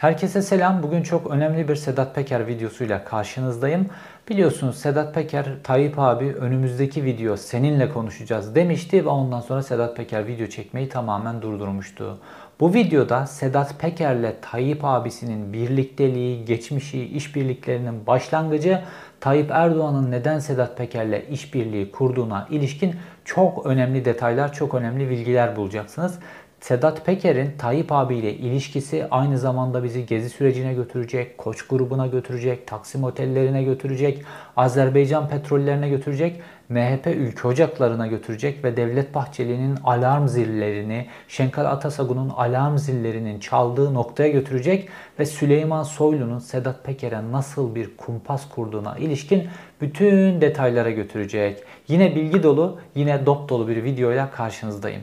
[0.00, 0.82] Herkese selam.
[0.82, 3.86] Bugün çok önemli bir Sedat Peker videosuyla karşınızdayım.
[4.28, 10.26] Biliyorsunuz Sedat Peker, Tayyip abi önümüzdeki video seninle konuşacağız demişti ve ondan sonra Sedat Peker
[10.26, 12.18] video çekmeyi tamamen durdurmuştu.
[12.60, 18.82] Bu videoda Sedat Peker'le Tayyip abisinin birlikteliği, geçmişi, işbirliklerinin başlangıcı,
[19.20, 22.94] Tayyip Erdoğan'ın neden Sedat Peker'le işbirliği kurduğuna ilişkin
[23.24, 26.18] çok önemli detaylar, çok önemli bilgiler bulacaksınız.
[26.60, 33.04] Sedat Peker'in Tayyip abiyle ilişkisi aynı zamanda bizi gezi sürecine götürecek, Koç grubuna götürecek, Taksim
[33.04, 34.22] otellerine götürecek,
[34.56, 42.78] Azerbaycan petrollerine götürecek, MHP ülke ocaklarına götürecek ve Devlet Bahçeli'nin alarm zillerini, Şenkal Atasagun'un alarm
[42.78, 44.88] zillerinin çaldığı noktaya götürecek
[45.18, 49.48] ve Süleyman Soylu'nun Sedat Peker'e nasıl bir kumpas kurduğuna ilişkin
[49.80, 51.62] bütün detaylara götürecek.
[51.88, 55.02] Yine bilgi dolu, yine dop dolu bir videoyla karşınızdayım.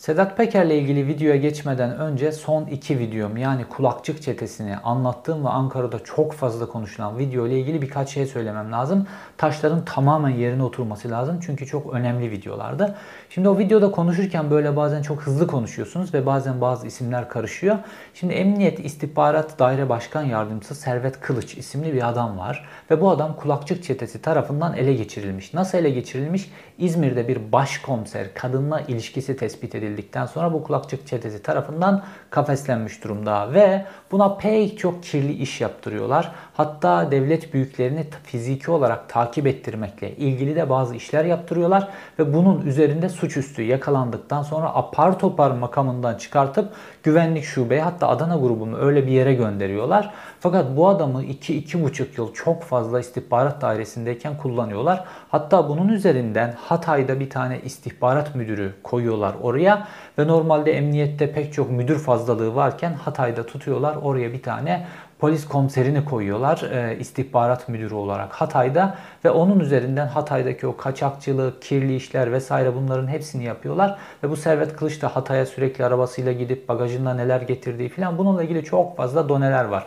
[0.00, 5.98] Sedat Peker'le ilgili videoya geçmeden önce son iki videom yani kulakçık çetesini anlattığım ve Ankara'da
[6.04, 9.06] çok fazla konuşulan video ile ilgili birkaç şey söylemem lazım.
[9.38, 12.96] Taşların tamamen yerine oturması lazım çünkü çok önemli videolardı.
[13.30, 17.78] Şimdi o videoda konuşurken böyle bazen çok hızlı konuşuyorsunuz ve bazen bazı isimler karışıyor.
[18.14, 23.36] Şimdi Emniyet İstihbarat Daire Başkan Yardımcısı Servet Kılıç isimli bir adam var ve bu adam
[23.36, 25.54] kulakçık çetesi tarafından ele geçirilmiş.
[25.54, 26.50] Nasıl ele geçirilmiş?
[26.78, 33.54] İzmir'de bir başkomiser kadınla ilişkisi tespit edildi edildikten sonra bu kulakçık çetesi tarafından kafeslenmiş durumda
[33.54, 36.32] ve buna pek çok kirli iş yaptırıyorlar.
[36.54, 41.88] Hatta devlet büyüklerini fiziki olarak takip ettirmekle ilgili de bazı işler yaptırıyorlar
[42.18, 48.78] ve bunun üzerinde suçüstü yakalandıktan sonra apar topar makamından çıkartıp güvenlik şubeye hatta Adana grubunu
[48.78, 50.14] öyle bir yere gönderiyorlar.
[50.40, 55.04] Fakat bu adamı 2-2,5 yıl çok fazla istihbarat dairesindeyken kullanıyorlar.
[55.30, 59.88] Hatta bunun üzerinden Hatay'da bir tane istihbarat müdürü koyuyorlar oraya
[60.18, 63.96] ve normalde emniyette pek çok müdür fazlalığı varken Hatay'da tutuyorlar.
[63.96, 64.86] Oraya bir tane
[65.18, 68.94] polis komiserini koyuyorlar e, istihbarat müdürü olarak Hatay'da
[69.24, 74.76] ve onun üzerinden Hatay'daki o kaçakçılık, kirli işler vesaire bunların hepsini yapıyorlar ve bu Servet
[74.76, 79.64] Kılıç da Hatay'a sürekli arabasıyla gidip bagajında neler getirdiği falan bununla ilgili çok fazla doneler
[79.64, 79.86] var.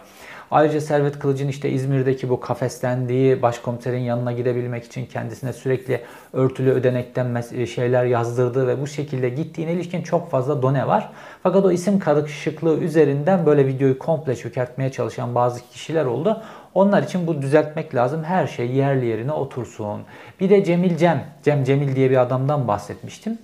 [0.54, 6.02] Ayrıca Servet Kılıç'ın işte İzmir'deki bu kafeslendiği başkomiserin yanına gidebilmek için kendisine sürekli
[6.34, 11.10] örtülü ödenekten şeyler yazdırdığı ve bu şekilde gittiğine ilişkin çok fazla done var.
[11.44, 16.42] Fakat o isim karışıklığı üzerinden böyle videoyu komple çökertmeye çalışan bazı kişiler oldu.
[16.74, 18.24] Onlar için bu düzeltmek lazım.
[18.24, 20.02] Her şey yerli yerine otursun.
[20.40, 23.38] Bir de Cemil Cem, Cem Cemil diye bir adamdan bahsetmiştim.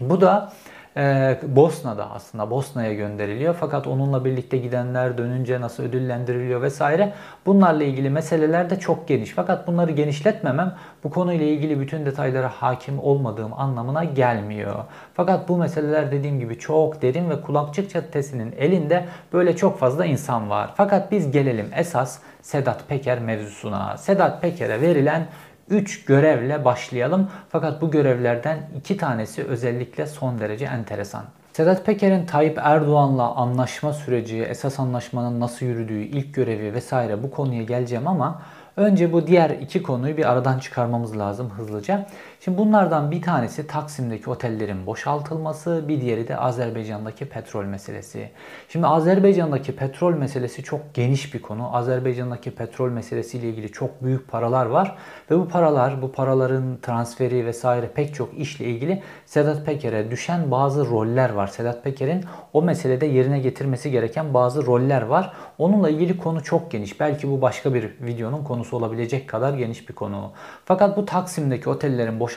[0.00, 0.52] Bu da
[0.98, 3.56] e, Bosna'da aslında Bosna'ya gönderiliyor.
[3.60, 7.12] Fakat onunla birlikte gidenler dönünce nasıl ödüllendiriliyor vesaire
[7.46, 9.30] bunlarla ilgili meseleler de çok geniş.
[9.30, 14.74] Fakat bunları genişletmemem bu konuyla ilgili bütün detaylara hakim olmadığım anlamına gelmiyor.
[15.14, 20.50] Fakat bu meseleler dediğim gibi çok derin ve kulakçık çatesinin elinde böyle çok fazla insan
[20.50, 20.70] var.
[20.76, 23.96] Fakat biz gelelim esas Sedat Peker mevzusuna.
[23.96, 25.26] Sedat Peker'e verilen
[25.70, 27.28] 3 görevle başlayalım.
[27.48, 31.24] Fakat bu görevlerden 2 tanesi özellikle son derece enteresan.
[31.52, 37.62] Sedat Peker'in Tayyip Erdoğan'la anlaşma süreci, esas anlaşmanın nasıl yürüdüğü, ilk görevi vesaire bu konuya
[37.62, 38.42] geleceğim ama
[38.78, 42.06] Önce bu diğer iki konuyu bir aradan çıkarmamız lazım hızlıca.
[42.40, 48.30] Şimdi bunlardan bir tanesi Taksim'deki otellerin boşaltılması, bir diğeri de Azerbaycan'daki petrol meselesi.
[48.68, 51.76] Şimdi Azerbaycan'daki petrol meselesi çok geniş bir konu.
[51.76, 54.96] Azerbaycan'daki petrol meselesiyle ilgili çok büyük paralar var
[55.30, 60.86] ve bu paralar, bu paraların transferi vesaire pek çok işle ilgili Sedat Peker'e düşen bazı
[60.86, 61.46] roller var.
[61.46, 65.32] Sedat Peker'in o meselede yerine getirmesi gereken bazı roller var.
[65.58, 67.00] Onunla ilgili konu çok geniş.
[67.00, 70.32] Belki bu başka bir videonun konusu olabilecek kadar geniş bir konu.
[70.64, 72.27] Fakat bu Taksim'deki otellerin boşaltılması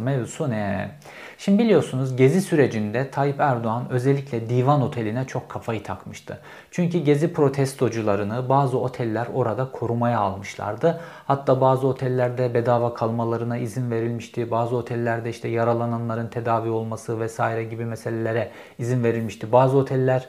[0.00, 0.90] mevzusu ne?
[1.38, 6.38] Şimdi biliyorsunuz gezi sürecinde Tayyip Erdoğan özellikle divan oteline çok kafayı takmıştı.
[6.70, 11.00] Çünkü gezi protestocularını bazı oteller orada korumaya almışlardı.
[11.26, 14.50] Hatta bazı otellerde bedava kalmalarına izin verilmişti.
[14.50, 19.52] Bazı otellerde işte yaralananların tedavi olması vesaire gibi meselelere izin verilmişti.
[19.52, 20.28] Bazı oteller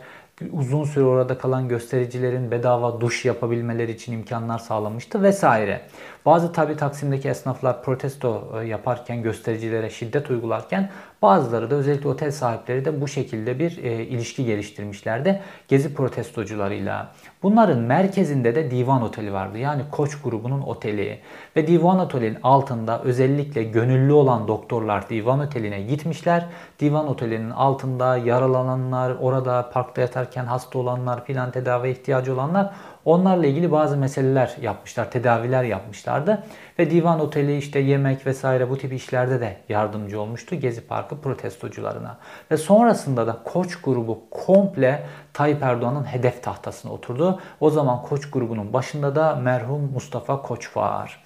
[0.51, 5.81] uzun süre orada kalan göstericilerin bedava duş yapabilmeleri için imkanlar sağlamıştı vesaire.
[6.25, 10.89] Bazı tabi Taksim'deki esnaflar protesto e, yaparken göstericilere şiddet uygularken
[11.21, 17.11] bazıları da özellikle otel sahipleri de bu şekilde bir e, ilişki geliştirmişlerdi gezi protestocularıyla.
[17.43, 19.57] Bunların merkezinde de Divan Oteli vardı.
[19.57, 21.19] Yani Koç grubunun oteli.
[21.55, 26.45] Ve Divan Oteli'nin altında özellikle gönüllü olan doktorlar Divan Oteli'ne gitmişler.
[26.79, 32.73] Divan Oteli'nin altında yaralananlar, orada parkta yatarken hasta olanlar filan tedavi ihtiyacı olanlar
[33.05, 36.43] Onlarla ilgili bazı meseleler yapmışlar, tedaviler yapmışlardı.
[36.79, 42.17] Ve divan oteli işte yemek vesaire bu tip işlerde de yardımcı olmuştu Gezi Parkı protestocularına.
[42.51, 47.39] Ve sonrasında da Koç grubu komple Tayyip Erdoğan'ın hedef tahtasına oturdu.
[47.59, 51.23] O zaman Koç grubunun başında da merhum Mustafa Koç var.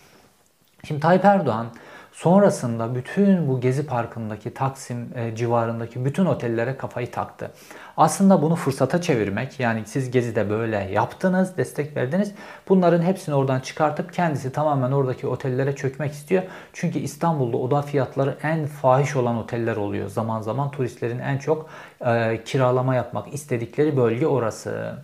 [0.88, 1.68] Şimdi Tayyip Erdoğan
[2.20, 7.52] Sonrasında bütün bu Gezi Parkı'ndaki Taksim e, civarındaki bütün otellere kafayı taktı.
[7.98, 12.32] Aslında bunu fırsata çevirmek yani siz Gezi'de böyle yaptınız, destek verdiniz.
[12.70, 16.44] Bunların hepsini oradan çıkartıp kendisi tamamen oradaki otellere çökmek istiyor.
[16.74, 20.10] Çünkü İstanbul'da oda fiyatları en fahiş olan oteller oluyor.
[20.10, 21.70] Zaman zaman turistlerin en çok
[22.06, 24.96] e, kiralama yapmak istedikleri bölge orası.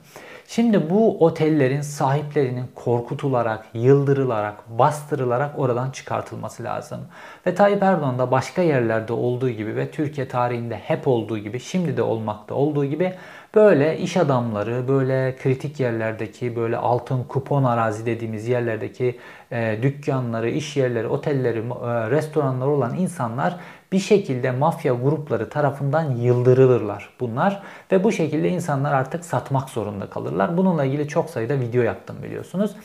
[0.47, 6.99] Şimdi bu otellerin sahiplerinin korkutularak, yıldırılarak, bastırılarak oradan çıkartılması lazım.
[7.47, 11.97] Ve Tayyip Erdoğan da başka yerlerde olduğu gibi ve Türkiye tarihinde hep olduğu gibi, şimdi
[11.97, 13.13] de olmakta olduğu gibi
[13.55, 19.19] böyle iş adamları, böyle kritik yerlerdeki, böyle altın kupon arazi dediğimiz yerlerdeki
[19.51, 23.55] e, dükkanları, iş yerleri, otelleri, e, restoranları olan insanlar
[23.91, 30.57] bir şekilde mafya grupları tarafından yıldırılırlar bunlar ve bu şekilde insanlar artık satmak zorunda kalırlar.
[30.57, 32.75] Bununla ilgili çok sayıda video yaptım biliyorsunuz.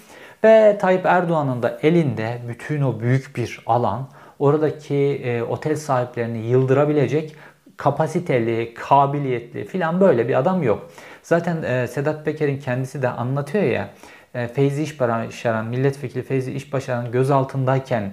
[0.44, 4.08] Ve Tayyip Erdoğan'ın da elinde bütün o büyük bir alan
[4.38, 4.94] oradaki
[5.24, 7.36] e, otel sahiplerini yıldırabilecek
[7.80, 10.90] kapasiteli, kabiliyetli filan böyle bir adam yok.
[11.22, 13.90] Zaten e, Sedat Peker'in kendisi de anlatıyor ya
[14.34, 18.12] e, Feyzi İşbaşaran, milletvekili Feyzi İşbaşaran gözaltındayken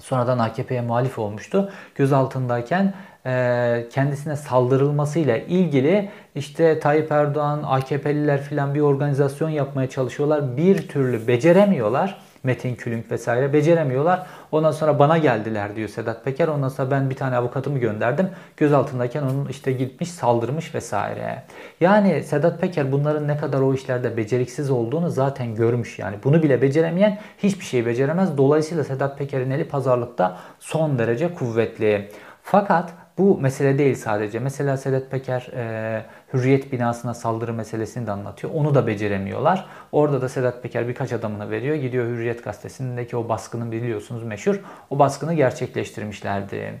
[0.00, 1.72] sonradan AKP'ye muhalif olmuştu.
[1.94, 2.94] Gözaltındayken
[3.26, 10.56] e, kendisine saldırılmasıyla ilgili işte Tayyip Erdoğan, AKP'liler filan bir organizasyon yapmaya çalışıyorlar.
[10.56, 12.31] Bir türlü beceremiyorlar.
[12.44, 14.26] Metin Külünk vesaire beceremiyorlar.
[14.52, 16.48] Ondan sonra bana geldiler diyor Sedat Peker.
[16.48, 18.28] Ondan sonra ben bir tane avukatımı gönderdim.
[18.56, 21.42] Gözaltındayken onun işte gitmiş saldırmış vesaire.
[21.80, 25.98] Yani Sedat Peker bunların ne kadar o işlerde beceriksiz olduğunu zaten görmüş.
[25.98, 28.38] Yani bunu bile beceremeyen hiçbir şey beceremez.
[28.38, 32.08] Dolayısıyla Sedat Peker'in eli pazarlıkta son derece kuvvetli.
[32.42, 34.38] Fakat bu mesele değil sadece.
[34.38, 38.52] Mesela Sedat Peker e, Hürriyet binasına saldırı meselesini de anlatıyor.
[38.54, 39.66] Onu da beceremiyorlar.
[39.92, 41.76] Orada da Sedat Peker birkaç adamını veriyor.
[41.76, 44.60] Gidiyor Hürriyet gazetesindeki o baskının biliyorsunuz meşhur.
[44.90, 46.74] O baskını gerçekleştirmişlerdi.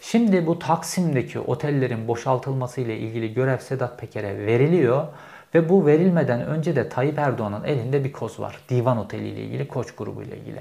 [0.00, 5.06] Şimdi bu Taksim'deki otellerin boşaltılması ile ilgili görev Sedat Peker'e veriliyor.
[5.54, 8.58] Ve bu verilmeden önce de Tayyip Erdoğan'ın elinde bir koz var.
[8.68, 10.60] Divan Oteli ile ilgili, Koç grubu ile ilgili.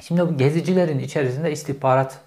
[0.00, 2.20] Şimdi bu gezicilerin içerisinde istihbarat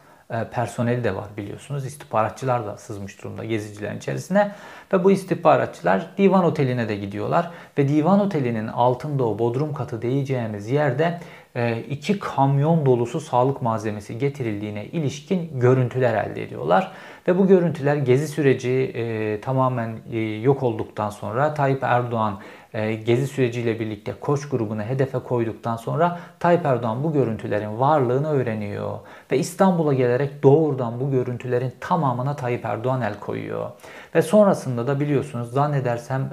[0.52, 1.86] personeli de var biliyorsunuz.
[1.86, 4.52] İstihbaratçılar da sızmış durumda gezicilerin içerisine.
[4.94, 7.52] Ve bu istihbaratçılar divan oteline de gidiyorlar.
[7.78, 11.20] Ve divan otelinin altında o bodrum katı diyeceğimiz yerde
[11.56, 16.92] e, iki kamyon dolusu sağlık malzemesi getirildiğine ilişkin görüntüler elde ediyorlar.
[17.28, 22.63] Ve bu görüntüler gezi süreci e, tamamen e, yok olduktan sonra Tayyip Erdoğan e,
[23.06, 29.00] gezi süreciyle birlikte Koç grubunu hedefe koyduktan sonra Tayyip Erdoğan bu görüntülerin varlığını öğreniyor.
[29.32, 33.70] Ve İstanbul'a gelerek doğrudan bu görüntülerin tamamına Tayyip Erdoğan el koyuyor.
[34.16, 36.30] Ve sonrasında da biliyorsunuz zannedersem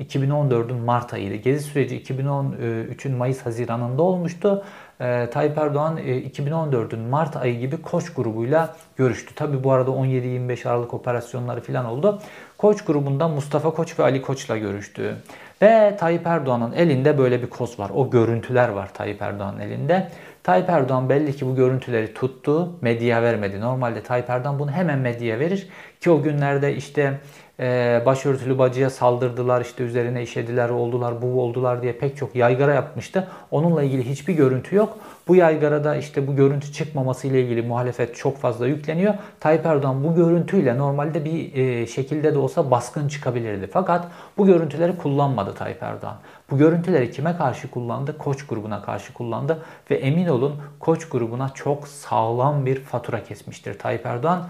[0.00, 1.34] 2014'ün Mart ayıydı.
[1.34, 4.64] Gezi süreci 2013'ün Mayıs-Haziran'ında olmuştu.
[5.00, 9.34] E, Tayyip Erdoğan 2014'ün Mart ayı gibi Koç grubuyla görüştü.
[9.34, 12.20] Tabi bu arada 17-25 Aralık operasyonları falan oldu.
[12.64, 15.16] Koç grubundan Mustafa Koç ve Ali Koç'la görüştü.
[15.62, 17.90] Ve Tayyip Erdoğan'ın elinde böyle bir koz var.
[17.94, 20.08] O görüntüler var Tayyip Erdoğan'ın elinde.
[20.42, 23.60] Tayyip Erdoğan belli ki bu görüntüleri tuttu, medyaya vermedi.
[23.60, 25.68] Normalde Tayyip Erdoğan bunu hemen medyaya verir
[26.00, 27.20] ki o günlerde işte
[27.60, 33.28] e, başörtülü bacıya saldırdılar, işte üzerine işediler, oldular, bu oldular diye pek çok yaygara yapmıştı.
[33.50, 34.98] Onunla ilgili hiçbir görüntü yok.
[35.28, 39.14] Bu yaygarada işte bu görüntü çıkmaması ile ilgili muhalefet çok fazla yükleniyor.
[39.40, 43.68] Tayyip Erdoğan bu görüntüyle normalde bir e, şekilde de olsa baskın çıkabilirdi.
[43.72, 44.08] Fakat
[44.38, 46.16] bu görüntüleri kullanmadı Tayyip Erdoğan.
[46.50, 48.18] Bu görüntüleri kime karşı kullandı?
[48.18, 49.58] Koç grubuna karşı kullandı
[49.90, 54.48] ve emin olun Koç grubuna çok sağlam bir fatura kesmiştir Tayyip Erdoğan.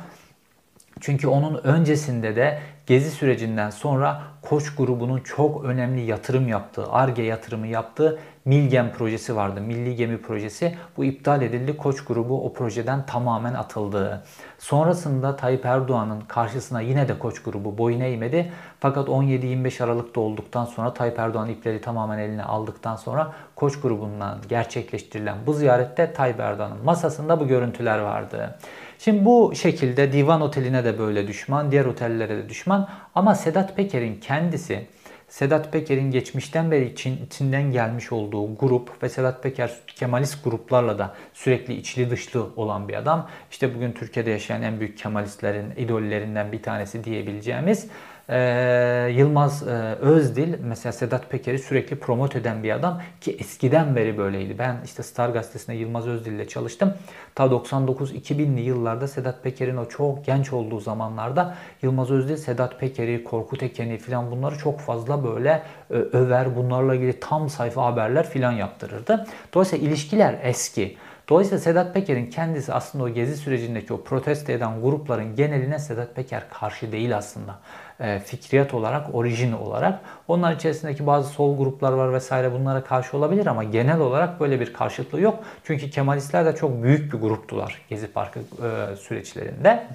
[1.01, 7.67] Çünkü onun öncesinde de Gezi sürecinden sonra Koç grubunun çok önemli yatırım yaptığı, ARGE yatırımı
[7.67, 9.61] yaptığı Milgem projesi vardı.
[9.61, 10.77] Milli Gemi projesi.
[10.97, 11.77] Bu iptal edildi.
[11.77, 14.25] Koç grubu o projeden tamamen atıldı.
[14.59, 18.53] Sonrasında Tayyip Erdoğan'ın karşısına yine de Koç grubu boyun eğmedi.
[18.81, 25.37] Fakat 17-25 Aralık'ta olduktan sonra Tayyip Erdoğan ipleri tamamen eline aldıktan sonra Koç grubundan gerçekleştirilen
[25.47, 28.59] bu ziyarette Tayyip Erdoğan'ın masasında bu görüntüler vardı.
[28.99, 32.89] Şimdi bu şekilde Divan Oteli'ne de böyle düşman, diğer otellere de düşman.
[33.15, 34.87] Ama Sedat Peker'in kendisi
[35.29, 41.15] Sedat Peker'in geçmişten beri için, içinden gelmiş olduğu grup ve Sedat Peker Kemalist gruplarla da
[41.33, 43.29] sürekli içli dışlı olan bir adam.
[43.51, 47.89] İşte bugün Türkiye'de yaşayan en büyük Kemalistlerin idollerinden bir tanesi diyebileceğimiz
[48.31, 54.19] Ee, Yılmaz e, Özdil mesela Sedat Peker'i sürekli promote eden bir adam ki eskiden beri
[54.19, 54.59] böyleydi.
[54.59, 56.95] Ben işte Star Gazetesi'nde Yılmaz Özdil ile çalıştım.
[57.35, 63.63] Ta 99-2000'li yıllarda Sedat Peker'in o çok genç olduğu zamanlarda Yılmaz Özdil Sedat Peker'i, Korkut
[63.63, 66.57] Eken'i falan bunları çok fazla böyle e, över.
[66.57, 69.27] Bunlarla ilgili tam sayfa haberler falan yaptırırdı.
[69.55, 70.97] Dolayısıyla ilişkiler eski.
[71.29, 76.43] Dolayısıyla Sedat Peker'in kendisi aslında o gezi sürecindeki o protesto eden grupların geneline Sedat Peker
[76.51, 77.59] karşı değil aslında.
[78.01, 80.01] E, fikriyat olarak, orijin olarak.
[80.29, 84.73] Onlar içerisindeki bazı sol gruplar var vesaire bunlara karşı olabilir ama genel olarak böyle bir
[84.73, 85.45] karşıtlığı yok.
[85.65, 89.87] Çünkü Kemalistler de çok büyük bir gruptular Gezi Parkı e, süreçlerinde.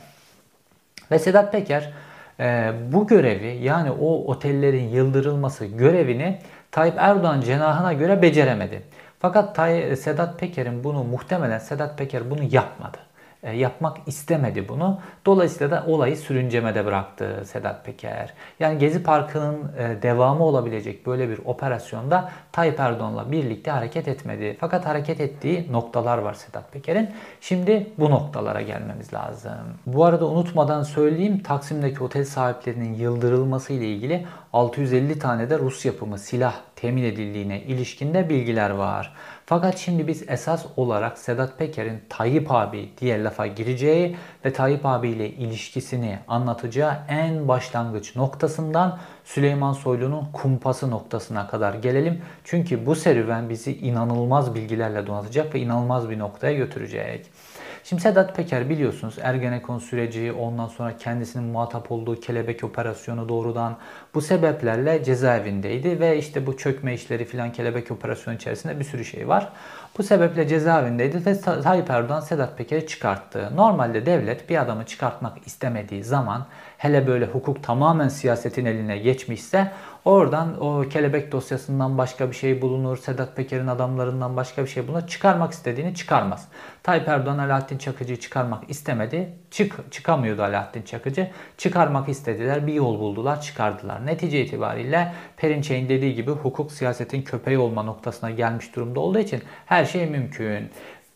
[1.11, 1.93] Ve Sedat Peker
[2.39, 6.39] e, bu görevi yani o otellerin yıldırılması görevini
[6.71, 8.81] Tayyip Erdoğan cenahına göre beceremedi.
[9.19, 9.55] Fakat
[9.99, 12.97] Sedat Peker'in bunu muhtemelen Sedat Peker bunu yapmadı.
[13.43, 14.99] E, yapmak istemedi bunu.
[15.25, 18.33] Dolayısıyla da olayı sürüncemede bıraktı Sedat Peker.
[18.59, 24.57] Yani Gezi Parkı'nın e, devamı olabilecek böyle bir operasyonda Tayyip Erdoğan'la birlikte hareket etmedi.
[24.59, 27.09] Fakat hareket ettiği noktalar var Sedat Peker'in.
[27.41, 29.51] Şimdi bu noktalara gelmemiz lazım.
[29.85, 36.17] Bu arada unutmadan söyleyeyim Taksim'deki otel sahiplerinin yıldırılması ile ilgili 650 tane de Rus yapımı
[36.17, 39.13] silah temin edildiğine ilişkinde bilgiler var.
[39.49, 45.09] Fakat şimdi biz esas olarak Sedat Peker'in Tayyip abi diye lafa gireceği ve Tayyip abi
[45.09, 52.21] ile ilişkisini anlatacağı en başlangıç noktasından Süleyman Soylu'nun kumpası noktasına kadar gelelim.
[52.43, 57.25] Çünkü bu serüven bizi inanılmaz bilgilerle donatacak ve inanılmaz bir noktaya götürecek.
[57.89, 63.77] Şimdi Sedat Peker biliyorsunuz Ergenekon süreci ondan sonra kendisinin muhatap olduğu kelebek operasyonu doğrudan
[64.13, 69.27] bu sebeplerle cezaevindeydi ve işte bu çökme işleri filan kelebek operasyonu içerisinde bir sürü şey
[69.27, 69.49] var.
[69.97, 73.49] Bu sebeple cezaevindeydi ve Tayyip Erdoğan Sedat Peker'i çıkarttı.
[73.55, 76.45] Normalde devlet bir adamı çıkartmak istemediği zaman
[76.77, 79.71] hele böyle hukuk tamamen siyasetin eline geçmişse
[80.05, 82.97] oradan o kelebek dosyasından başka bir şey bulunur.
[82.97, 85.07] Sedat Peker'in adamlarından başka bir şey bulunur.
[85.07, 86.47] Çıkarmak istediğini çıkarmaz.
[86.83, 89.33] Tayyip Erdoğan Alaaddin Çakıcı'yı çıkarmak istemedi.
[89.51, 91.31] Çık, çıkamıyordu Alaaddin Çakıcı.
[91.57, 92.67] Çıkarmak istediler.
[92.67, 93.41] Bir yol buldular.
[93.41, 94.05] Çıkardılar.
[94.05, 99.85] Netice itibariyle Perinçey'in dediği gibi hukuk siyasetin köpeği olma noktasına gelmiş durumda olduğu için her
[99.85, 100.69] şey mümkün.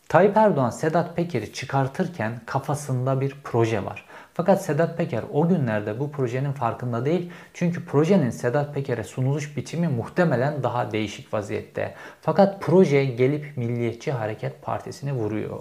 [0.08, 4.04] Tayyip Erdoğan Sedat Peker'i çıkartırken kafasında bir proje var.
[4.34, 7.30] Fakat Sedat Peker o günlerde bu projenin farkında değil.
[7.54, 11.94] Çünkü projenin Sedat Peker'e sunuluş biçimi muhtemelen daha değişik vaziyette.
[12.20, 15.58] Fakat proje gelip Milliyetçi Hareket Partisi'ni vuruyor.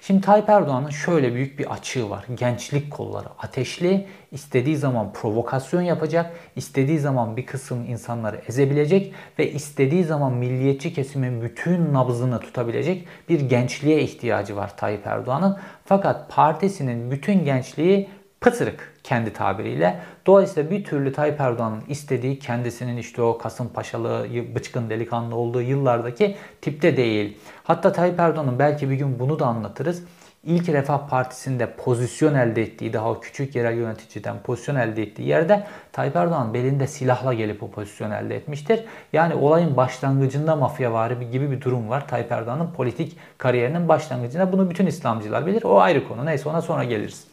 [0.00, 2.24] Şimdi Tayyip Erdoğan'ın şöyle büyük bir açığı var.
[2.34, 10.04] Gençlik kolları ateşli, istediği zaman provokasyon yapacak, istediği zaman bir kısım insanları ezebilecek ve istediği
[10.04, 15.56] zaman milliyetçi kesimin bütün nabzını tutabilecek bir gençliğe ihtiyacı var Tayyip Erdoğan'ın.
[15.84, 18.08] Fakat partisinin bütün gençliği
[18.40, 20.00] pıtırık kendi tabiriyle.
[20.26, 26.96] Dolayısıyla bir türlü Tayyip Erdoğan'ın istediği kendisinin işte o Kasımpaşalı, bıçkın delikanlı olduğu yıllardaki tipte
[26.96, 27.38] değil.
[27.64, 30.02] Hatta Tayyip Erdoğan'ın belki bir gün bunu da anlatırız.
[30.46, 36.16] İlk Refah Partisi'nde pozisyon elde ettiği, daha küçük yerel yöneticiden pozisyon elde ettiği yerde Tayyip
[36.16, 38.84] Erdoğan belinde silahla gelip o pozisyon elde etmiştir.
[39.12, 42.08] Yani olayın başlangıcında mafyavari gibi bir durum var.
[42.08, 45.62] Tayyip Erdoğan'ın politik kariyerinin başlangıcında bunu bütün İslamcılar bilir.
[45.62, 46.26] O ayrı konu.
[46.26, 47.24] Neyse ona sonra geliriz.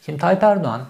[0.00, 0.82] Şimdi Tayyip Erdoğan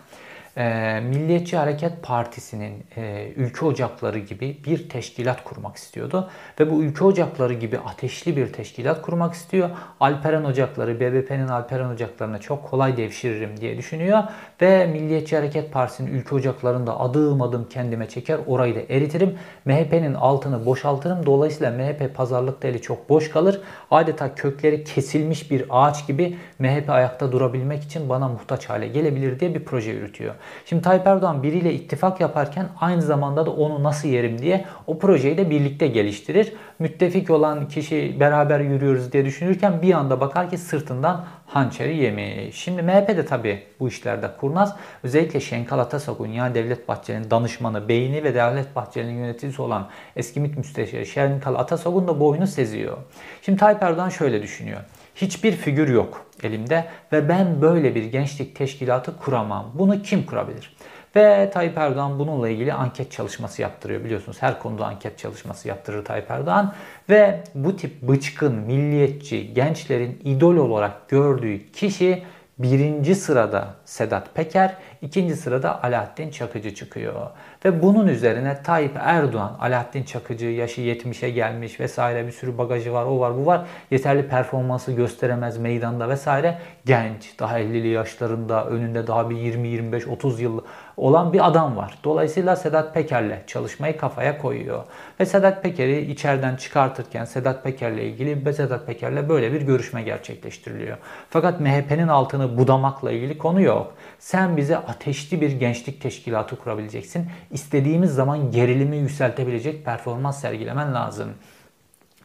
[0.57, 6.31] e, Milliyetçi Hareket Partisi'nin e, ülke ocakları gibi bir teşkilat kurmak istiyordu.
[6.61, 9.71] Ve bu ülke ocakları gibi ateşli bir teşkilat kurmak istiyor.
[10.01, 14.23] Alperen Ocakları, BBP'nin Alperen Ocaklarına çok kolay devşiririm diye düşünüyor.
[14.61, 19.39] Ve Milliyetçi Hareket Partisi'nin ülke ocaklarında adım adım kendime çeker, orayı da eritirim.
[19.65, 21.27] MHP'nin altını boşaltırım.
[21.27, 23.61] Dolayısıyla MHP pazarlıkta eli çok boş kalır.
[23.91, 29.55] Adeta kökleri kesilmiş bir ağaç gibi MHP ayakta durabilmek için bana muhtaç hale gelebilir diye
[29.55, 30.35] bir proje yürütüyor.
[30.67, 35.39] Şimdi Tayyip Erdoğan biriyle ittifak yaparken aynı zamanda da onu nasıl yerim diye o projeyi
[35.39, 36.53] de birlikte geliştirir.
[36.79, 42.57] Müttefik olan kişi beraber yürüyoruz diye düşünürken bir anda bakar ki sırtından hançeri yemiş.
[42.57, 44.77] Şimdi MHP de tabi bu işlerde kurnaz.
[45.03, 50.57] Özellikle Şenkal Atasagun yani Devlet Bahçeli'nin danışmanı, beyni ve Devlet Bahçeli'nin yöneticisi olan eski MİT
[50.57, 52.97] müsteşarı Şenkal Atasagun da bu oyunu seziyor.
[53.43, 54.81] Şimdi Tayyip Erdoğan şöyle düşünüyor.
[55.15, 59.73] Hiçbir figür yok elimde ve ben böyle bir gençlik teşkilatı kuramam.
[59.75, 60.77] Bunu kim kurabilir?
[61.17, 64.05] Ve Tayyip Erdoğan bununla ilgili anket çalışması yaptırıyor.
[64.05, 66.75] Biliyorsunuz her konuda anket çalışması yaptırır Tayyip Erdoğan.
[67.11, 72.23] Ve bu tip bıçkın, milliyetçi, gençlerin idol olarak gördüğü kişi
[72.59, 77.31] birinci sırada Sedat Peker, ikinci sırada Alaaddin Çakıcı çıkıyor.
[77.65, 83.05] Ve bunun üzerine Tayyip Erdoğan, Alaaddin Çakıcı yaşı 70'e gelmiş vesaire bir sürü bagajı var,
[83.05, 83.67] o var, bu var.
[83.91, 86.59] Yeterli performansı gösteremez meydanda vesaire.
[86.87, 90.61] Genç, daha 50'li yaşlarında, önünde daha bir 20-25-30 yıl
[90.97, 91.99] olan bir adam var.
[92.05, 94.85] Dolayısıyla Sedat Peker'le çalışmayı kafaya koyuyor.
[95.21, 100.97] Ve Sedat Peker'i içeriden çıkartırken Sedat Peker'le ilgili ve Sedat Peker'le böyle bir görüşme gerçekleştiriliyor.
[101.31, 103.95] Fakat MHP'nin altını budamakla ilgili konu yok.
[104.19, 107.27] Sen bize ateşli bir gençlik teşkilatı kurabileceksin.
[107.51, 111.29] İstediğimiz zaman gerilimi yükseltebilecek performans sergilemen lazım.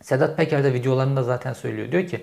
[0.02, 1.92] Sedat Peker de videolarında zaten söylüyor.
[1.92, 2.22] Diyor ki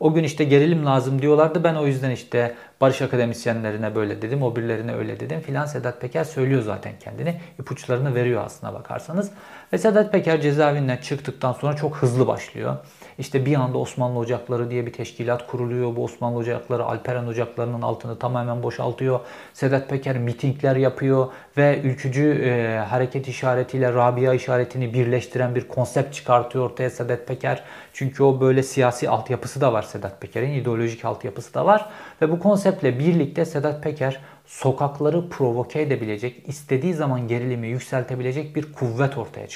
[0.00, 1.64] o gün işte gerilim lazım diyorlardı.
[1.64, 5.66] Ben o yüzden işte barış akademisyenlerine böyle dedim, o birilerine öyle dedim filan.
[5.66, 7.40] Sedat Peker söylüyor zaten kendini.
[7.58, 9.30] İpuçlarını veriyor aslına bakarsanız.
[9.72, 12.76] Ve Sedat Peker cezaevinden çıktıktan sonra çok hızlı başlıyor.
[13.18, 15.96] İşte bir anda Osmanlı Ocakları diye bir teşkilat kuruluyor.
[15.96, 19.20] Bu Osmanlı Ocakları Alperen Ocakları'nın altını tamamen boşaltıyor.
[19.52, 26.64] Sedat Peker mitingler yapıyor ve ülkücü e, hareket işaretiyle Rabia işaretini birleştiren bir konsept çıkartıyor
[26.64, 27.64] ortaya Sedat Peker.
[27.92, 31.88] Çünkü o böyle siyasi altyapısı da var Sedat Peker'in, ideolojik altyapısı da var.
[32.22, 39.18] Ve bu konseptle birlikte Sedat Peker sokakları provoke edebilecek, istediği zaman gerilimi yükseltebilecek bir kuvvet
[39.18, 39.46] ortaya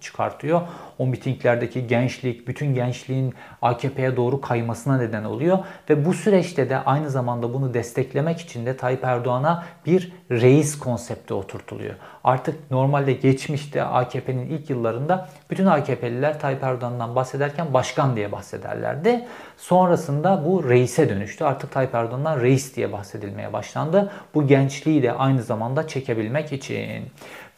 [0.00, 0.60] çıkartıyor.
[0.98, 5.58] O mitinglerdeki gençlik, bütün gençliğin AKP'ye doğru kaymasına neden oluyor.
[5.90, 11.34] Ve bu süreçte de aynı zamanda bunu desteklemek için de Tayyip Erdoğan'a bir reis konsepti
[11.34, 11.94] oturtuluyor.
[12.24, 19.24] Artık normalde geçmişte AKP'nin ilk yıllarında bütün AKP'liler Tayyip Erdoğan'dan bahsederken başkan diye bahsederlerdi.
[19.56, 21.44] Sonrasında bu reise dönüştü.
[21.44, 24.12] Artık Tayyip Erdoğan'dan reis diye bahsedilmeye başlandı.
[24.34, 27.04] Bu gençliği de aynı zamanda çekebilmek için.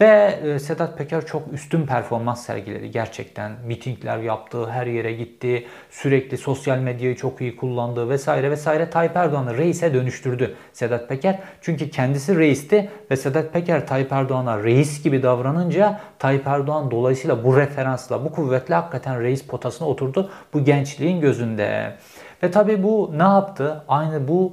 [0.01, 3.53] Ve e, Sedat Peker çok üstün performans sergiledi gerçekten.
[3.67, 8.91] Mitingler yaptı, her yere gitti, sürekli sosyal medyayı çok iyi kullandı vesaire vesaire.
[8.91, 11.39] Tayyip Erdoğan'ı reise dönüştürdü Sedat Peker.
[11.61, 17.57] Çünkü kendisi reisti ve Sedat Peker Tayyip Erdoğan'a reis gibi davranınca Tayyip Erdoğan dolayısıyla bu
[17.57, 21.95] referansla, bu kuvvetle hakikaten reis potasına oturdu bu gençliğin gözünde.
[22.43, 23.85] Ve tabii bu ne yaptı?
[23.89, 24.53] Aynı bu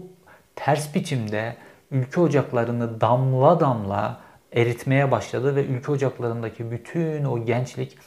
[0.56, 1.56] ters biçimde
[1.92, 4.23] ülke ocaklarını damla damla
[4.54, 7.98] eritmeye başladı ve ülke ocaklarındaki bütün o gençlik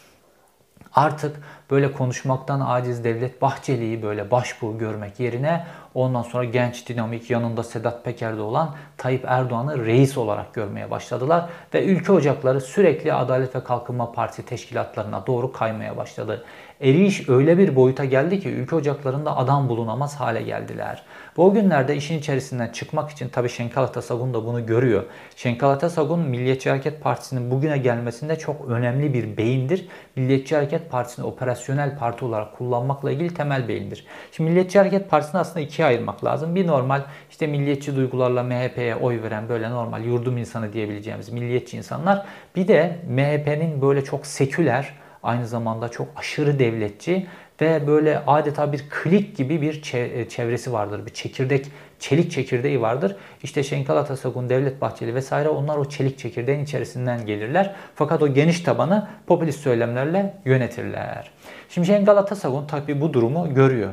[0.94, 1.36] artık
[1.70, 8.04] böyle konuşmaktan aciz Devlet Bahçeli'yi böyle başbuğ görmek yerine ondan sonra genç dinamik yanında Sedat
[8.04, 14.12] Peker'de olan Tayyip Erdoğan'ı reis olarak görmeye başladılar ve ülke ocakları sürekli Adalet ve Kalkınma
[14.12, 16.44] Partisi teşkilatlarına doğru kaymaya başladı.
[16.80, 21.02] Eriş öyle bir boyuta geldi ki ülke ocaklarında adam bulunamaz hale geldiler.
[21.36, 25.04] Bu günlerde işin içerisinden çıkmak için tabii Şenkal Atasagun da bunu görüyor.
[25.36, 29.88] Şenkal Atasagun Milliyetçi Hareket Partisi'nin bugüne gelmesinde çok önemli bir beyindir.
[30.16, 34.06] Milliyetçi Hareket Partisi'ni operasyonel parti olarak kullanmakla ilgili temel beyindir.
[34.32, 36.54] Şimdi Milliyetçi Hareket Partisi'ni aslında ikiye ayırmak lazım.
[36.54, 42.26] Bir normal işte milliyetçi duygularla MHP'ye oy veren böyle normal yurdum insanı diyebileceğimiz milliyetçi insanlar.
[42.56, 44.94] Bir de MHP'nin böyle çok seküler,
[45.26, 47.26] aynı zamanda çok aşırı devletçi
[47.60, 51.06] ve böyle adeta bir klik gibi bir e, çevresi vardır.
[51.06, 51.66] Bir çekirdek,
[51.98, 53.16] çelik çekirdeği vardır.
[53.42, 57.74] İşte Şenkal Atasagun, Devlet Bahçeli vesaire onlar o çelik çekirdeğin içerisinden gelirler.
[57.94, 61.30] Fakat o geniş tabanı popülist söylemlerle yönetirler.
[61.68, 63.92] Şimdi Şenkal Atasagun tabii bu durumu görüyor.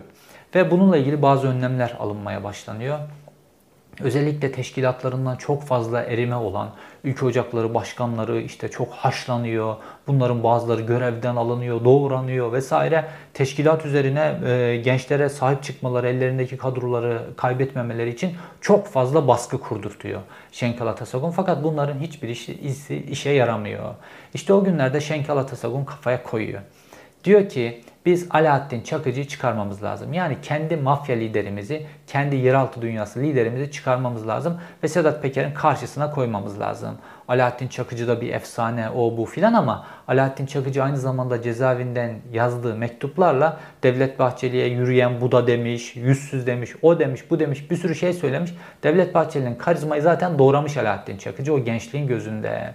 [0.55, 2.99] Ve bununla ilgili bazı önlemler alınmaya başlanıyor
[3.99, 6.69] özellikle teşkilatlarından çok fazla erime olan
[7.03, 9.75] ülke ocakları başkanları işte çok haşlanıyor.
[10.07, 13.05] Bunların bazıları görevden alınıyor, doğuranıyor vesaire.
[13.33, 20.87] Teşkilat üzerine e, gençlere sahip çıkmaları, ellerindeki kadroları kaybetmemeleri için çok fazla baskı kurdurtuyor Şenkal
[20.87, 21.31] Atasagun.
[21.31, 22.53] Fakat bunların hiçbir işi,
[23.09, 23.95] işe yaramıyor.
[24.33, 26.61] İşte o günlerde Şenkal Atasagun kafaya koyuyor.
[27.23, 30.13] Diyor ki biz Alaaddin Çakıcı'yı çıkarmamız lazım.
[30.13, 36.59] Yani kendi mafya liderimizi, kendi yeraltı dünyası liderimizi çıkarmamız lazım ve Sedat Peker'in karşısına koymamız
[36.59, 36.97] lazım.
[37.27, 42.75] Alaaddin Çakıcı da bir efsane o bu filan ama Alaaddin Çakıcı aynı zamanda cezaevinden yazdığı
[42.75, 48.13] mektuplarla Devlet Bahçeli'ye yürüyen Buda demiş, yüzsüz demiş, o demiş, bu demiş bir sürü şey
[48.13, 48.53] söylemiş.
[48.83, 52.73] Devlet Bahçeli'nin karizmayı zaten doğramış Alaaddin Çakıcı o gençliğin gözünde.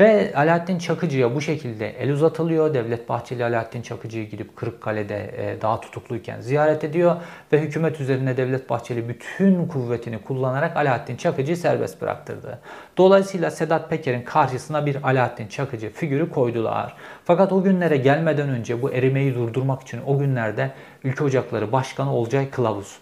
[0.00, 2.74] Ve Alaaddin Çakıcı'ya bu şekilde el uzatılıyor.
[2.74, 7.16] Devlet Bahçeli Alaaddin Çakıcı'yı gidip Kırıkkale'de e, daha tutukluyken ziyaret ediyor.
[7.52, 12.58] Ve hükümet üzerine Devlet Bahçeli bütün kuvvetini kullanarak Alaaddin Çakıcı'yı serbest bıraktırdı.
[12.96, 16.94] Dolayısıyla Sedat Peker'in karşısına bir Alaaddin Çakıcı figürü koydular.
[17.24, 20.70] Fakat o günlere gelmeden önce bu erimeyi durdurmak için o günlerde
[21.04, 22.98] Ülke Ocakları Başkanı Olcay Kılavuz.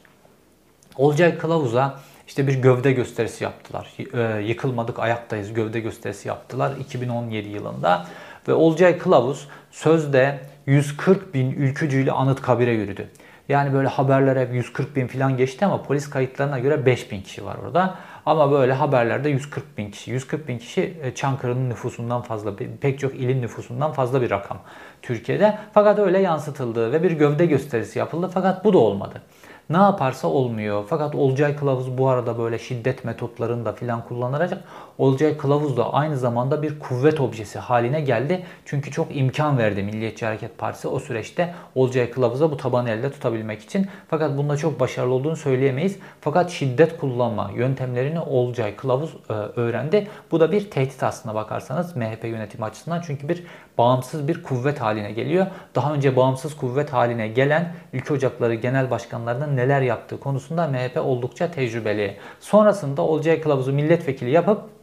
[0.97, 3.93] Olcay Kılavuz'a işte bir gövde gösterisi yaptılar.
[4.15, 8.07] E, yıkılmadık ayaktayız gövde gösterisi yaptılar 2017 yılında.
[8.49, 13.09] Ve Olcay Kılavuz sözde 140 bin ülkücüyle anıt kabire yürüdü.
[13.49, 17.45] Yani böyle haberler hep 140 bin falan geçti ama polis kayıtlarına göre 5 bin kişi
[17.45, 17.95] var orada.
[18.27, 20.11] Ama böyle haberlerde 140 bin kişi.
[20.11, 24.59] 140 bin kişi e, Çankırı'nın nüfusundan fazla, pek çok ilin nüfusundan fazla bir rakam
[25.03, 25.59] Türkiye'de.
[25.75, 28.31] Fakat öyle yansıtıldı ve bir gövde gösterisi yapıldı.
[28.35, 29.23] Fakat bu da olmadı.
[29.71, 30.85] Ne yaparsa olmuyor.
[30.89, 34.65] Fakat Olcay Kılavuz bu arada böyle şiddet metotlarını da filan kullanarak
[34.99, 38.47] Olcay Kılavuz da aynı zamanda bir kuvvet objesi haline geldi.
[38.65, 43.63] Çünkü çok imkan verdi Milliyetçi Hareket Partisi o süreçte Olcay Kılavuz'a bu tabanı elde tutabilmek
[43.63, 43.87] için.
[44.09, 45.99] Fakat bunda çok başarılı olduğunu söyleyemeyiz.
[46.21, 50.09] Fakat şiddet kullanma yöntemlerini Olcay Kılavuz e, öğrendi.
[50.31, 53.03] Bu da bir tehdit aslına bakarsanız MHP yönetimi açısından.
[53.07, 53.45] Çünkü bir
[53.79, 55.47] bağımsız bir kuvvet haline geliyor.
[55.75, 61.51] Daha önce bağımsız kuvvet haline gelen ülke ocakları genel başkanlarının neler yaptığı konusunda MHP oldukça
[61.51, 62.17] tecrübeli.
[62.41, 64.74] Sonrasında Olcay Kılavuz'u milletvekili yapıp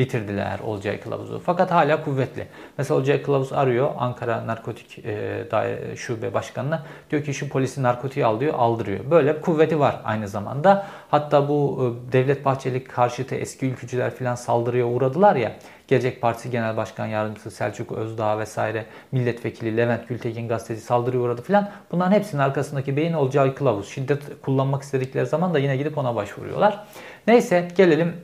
[0.00, 1.42] bitirdiler Olcay Kılavuz'u.
[1.46, 2.46] Fakat hala kuvvetli.
[2.78, 6.82] Mesela Olcay Kılavuz arıyor Ankara Narkotik e, Daire Şube Başkanı'na.
[7.10, 9.10] Diyor ki şu polisi narkotiği al diyor, aldırıyor.
[9.10, 10.86] Böyle kuvveti var aynı zamanda.
[11.10, 15.56] Hatta bu e, Devlet Bahçeli karşıtı eski ülkücüler falan saldırıya uğradılar ya.
[15.88, 21.70] Gelecek Partisi Genel Başkan Yardımcısı Selçuk Özdağ vesaire milletvekili Levent Gültekin gazeteci saldırıya uğradı filan.
[21.92, 23.88] Bunların hepsinin arkasındaki beyin Olcay Kılavuz.
[23.88, 26.84] Şiddet kullanmak istedikleri zaman da yine gidip ona başvuruyorlar.
[27.26, 28.16] Neyse gelelim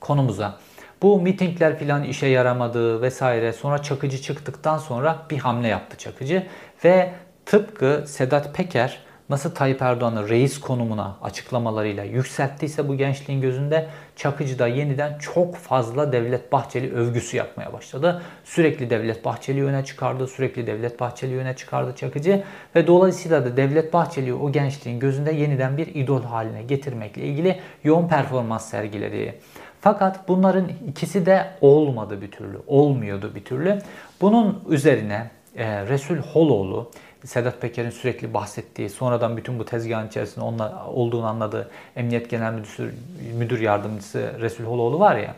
[0.00, 0.58] konumuza.
[1.02, 3.52] Bu mitingler filan işe yaramadı vesaire.
[3.52, 6.46] Sonra Çakıcı çıktıktan sonra bir hamle yaptı Çakıcı.
[6.84, 7.12] Ve
[7.46, 8.98] tıpkı Sedat Peker
[9.30, 16.12] nasıl Tayyip Erdoğan'ı reis konumuna açıklamalarıyla yükselttiyse bu gençliğin gözünde Çakıcı da yeniden çok fazla
[16.12, 18.22] Devlet Bahçeli övgüsü yapmaya başladı.
[18.44, 23.92] Sürekli Devlet Bahçeli öne çıkardı, sürekli Devlet Bahçeli öne çıkardı Çakıcı ve dolayısıyla da Devlet
[23.92, 29.34] Bahçeli o gençliğin gözünde yeniden bir idol haline getirmekle ilgili yoğun performans sergiledi.
[29.80, 33.78] Fakat bunların ikisi de olmadı bir türlü, olmuyordu bir türlü.
[34.20, 36.90] Bunun üzerine e, Resul Holoğlu,
[37.24, 42.94] Sedat Peker'in sürekli bahsettiği, sonradan bütün bu tezgahın içerisinde onunla olduğunu anladığı Emniyet Genel Müdür,
[43.38, 45.34] Müdür Yardımcısı Resul Holoğlu var ya.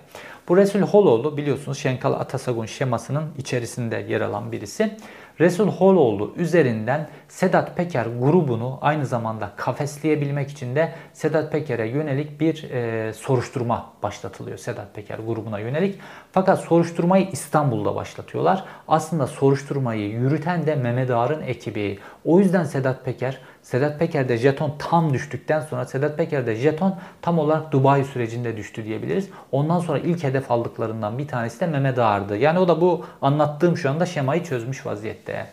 [0.48, 4.96] Bu Resul Holoğlu biliyorsunuz Şenkal Atasagun şemasının içerisinde yer alan birisi.
[5.40, 12.70] Resul Holoğlu üzerinden Sedat Peker grubunu aynı zamanda kafesleyebilmek için de Sedat Peker'e yönelik bir
[12.70, 14.58] e, soruşturma başlatılıyor.
[14.58, 15.98] Sedat Peker grubuna yönelik.
[16.32, 18.64] Fakat soruşturmayı İstanbul'da başlatıyorlar.
[18.88, 21.98] Aslında soruşturmayı yürüten de Mehmet Ağar'ın ekibi.
[22.24, 27.72] O yüzden Sedat Peker Sedat Peker'de jeton tam düştükten sonra Sedat Peker'de jeton tam olarak
[27.72, 29.28] Dubai sürecinde düştü diyebiliriz.
[29.52, 32.36] Ondan sonra ilk hedef aldıklarından bir tanesi de Mehmet Ağar'dı.
[32.36, 35.46] Yani o da bu anlattığım şu anda şemayı çözmüş vaziyette.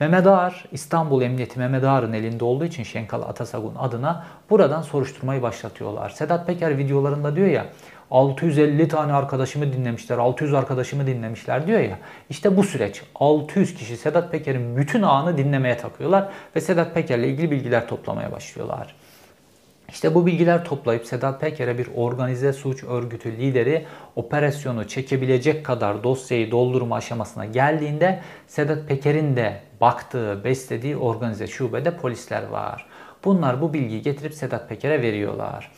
[0.00, 6.10] Mehmet Ağar, İstanbul Emniyeti Mehmet Ağar'ın elinde olduğu için Şenkal Atasagun adına buradan soruşturmayı başlatıyorlar.
[6.10, 7.66] Sedat Peker videolarında diyor ya
[8.14, 11.98] 650 tane arkadaşımı dinlemişler, 600 arkadaşımı dinlemişler diyor ya.
[12.30, 17.50] İşte bu süreç 600 kişi Sedat Peker'in bütün ağını dinlemeye takıyorlar ve Sedat Peker'le ilgili
[17.50, 18.94] bilgiler toplamaya başlıyorlar.
[19.88, 26.50] İşte bu bilgiler toplayıp Sedat Peker'e bir organize suç örgütü lideri operasyonu çekebilecek kadar dosyayı
[26.50, 32.86] doldurma aşamasına geldiğinde Sedat Peker'in de baktığı, beslediği organize şubede polisler var.
[33.24, 35.70] Bunlar bu bilgiyi getirip Sedat Peker'e veriyorlar.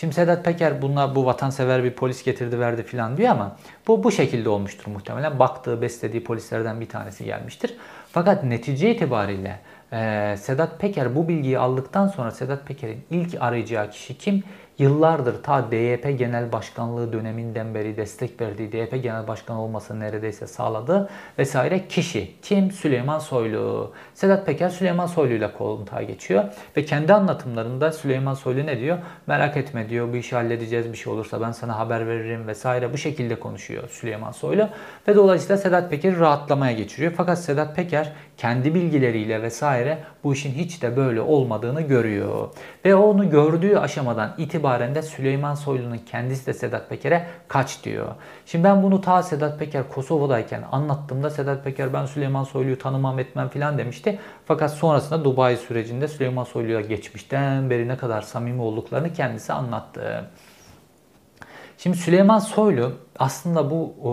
[0.00, 4.12] Şimdi Sedat Peker bunlar bu vatansever bir polis getirdi verdi filan diyor ama bu bu
[4.12, 5.38] şekilde olmuştur muhtemelen.
[5.38, 7.76] Baktığı, beslediği polislerden bir tanesi gelmiştir.
[8.12, 9.60] Fakat netice itibariyle
[9.92, 14.42] e, Sedat Peker bu bilgiyi aldıktan sonra Sedat Peker'in ilk arayacağı kişi kim?
[14.80, 21.08] Yıllardır ta DYP Genel Başkanlığı döneminden beri destek verdiği DYP Genel Başkanı olmasını neredeyse sağladı
[21.38, 22.30] vesaire kişi.
[22.42, 22.70] Kim?
[22.70, 23.92] Süleyman Soylu.
[24.14, 26.44] Sedat Peker Süleyman Soylu ile kontağa geçiyor
[26.76, 28.98] ve kendi anlatımlarında Süleyman Soylu ne diyor?
[29.26, 32.98] Merak etme diyor bu işi halledeceğiz bir şey olursa ben sana haber veririm vesaire bu
[32.98, 34.68] şekilde konuşuyor Süleyman Soylu
[35.08, 37.12] ve dolayısıyla Sedat Peker rahatlamaya geçiriyor.
[37.16, 42.48] Fakat Sedat Peker kendi bilgileriyle vesaire bu işin hiç de böyle olmadığını görüyor.
[42.84, 48.06] Ve onu gördüğü aşamadan itibaren de Süleyman Soylu'nun kendisi de Sedat Peker'e kaç diyor.
[48.46, 53.48] Şimdi ben bunu ta Sedat Peker Kosova'dayken anlattığımda Sedat Peker ben Süleyman Soylu'yu tanımam etmem
[53.48, 54.18] filan demişti.
[54.46, 60.30] Fakat sonrasında Dubai sürecinde Süleyman Soylu'ya geçmişten beri ne kadar samimi olduklarını kendisi anlattı.
[61.82, 64.10] Şimdi Süleyman Soylu aslında bu e,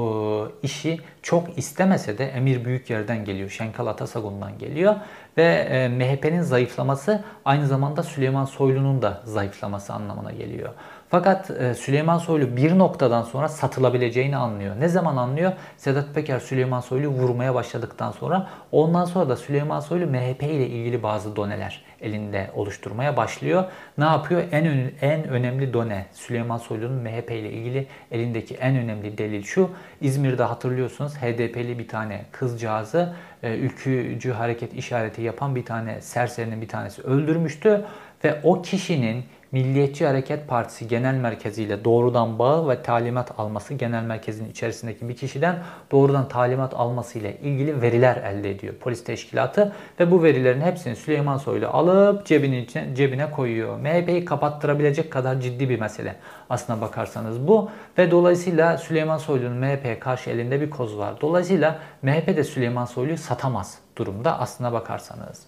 [0.65, 4.95] işi çok istemese de Emir Büyükyer'den geliyor, Şenkal Atasagun'dan geliyor
[5.38, 10.69] ve e, MHP'nin zayıflaması aynı zamanda Süleyman Soylu'nun da zayıflaması anlamına geliyor.
[11.10, 14.75] Fakat e, Süleyman Soylu bir noktadan sonra satılabileceğini anlıyor.
[14.80, 15.53] Ne zaman anlıyor?
[15.77, 21.03] Sedat Peker Süleyman Soylu'yu vurmaya başladıktan sonra ondan sonra da Süleyman Soylu MHP ile ilgili
[21.03, 23.63] bazı doneler elinde oluşturmaya başlıyor.
[23.97, 24.43] Ne yapıyor?
[24.51, 29.69] En en önemli done Süleyman Soylu'nun MHP ile ilgili elindeki en önemli delil şu.
[30.01, 36.67] İzmir'de hatırlıyorsunuz HDP'li bir tane kızcağızı e, ülkücü hareket işareti yapan bir tane serserinin bir
[36.67, 37.86] tanesi öldürmüştü
[38.23, 44.03] ve o kişinin Milliyetçi Hareket Partisi Genel Merkezi ile doğrudan bağı ve talimat alması genel
[44.03, 45.55] merkezin içerisindeki bir kişiden
[45.91, 51.38] doğrudan talimat alması ile ilgili veriler elde ediyor polis teşkilatı ve bu verilerin hepsini Süleyman
[51.38, 53.77] Soylu alıp cebinin içine, cebine koyuyor.
[53.79, 56.15] MHP'yi kapattırabilecek kadar ciddi bir mesele
[56.49, 61.21] aslına bakarsanız bu ve dolayısıyla Süleyman Soylu'nun MHP'ye karşı elinde bir koz var.
[61.21, 65.46] Dolayısıyla MHP de Süleyman Soylu'yu satamaz durumda aslına bakarsanız.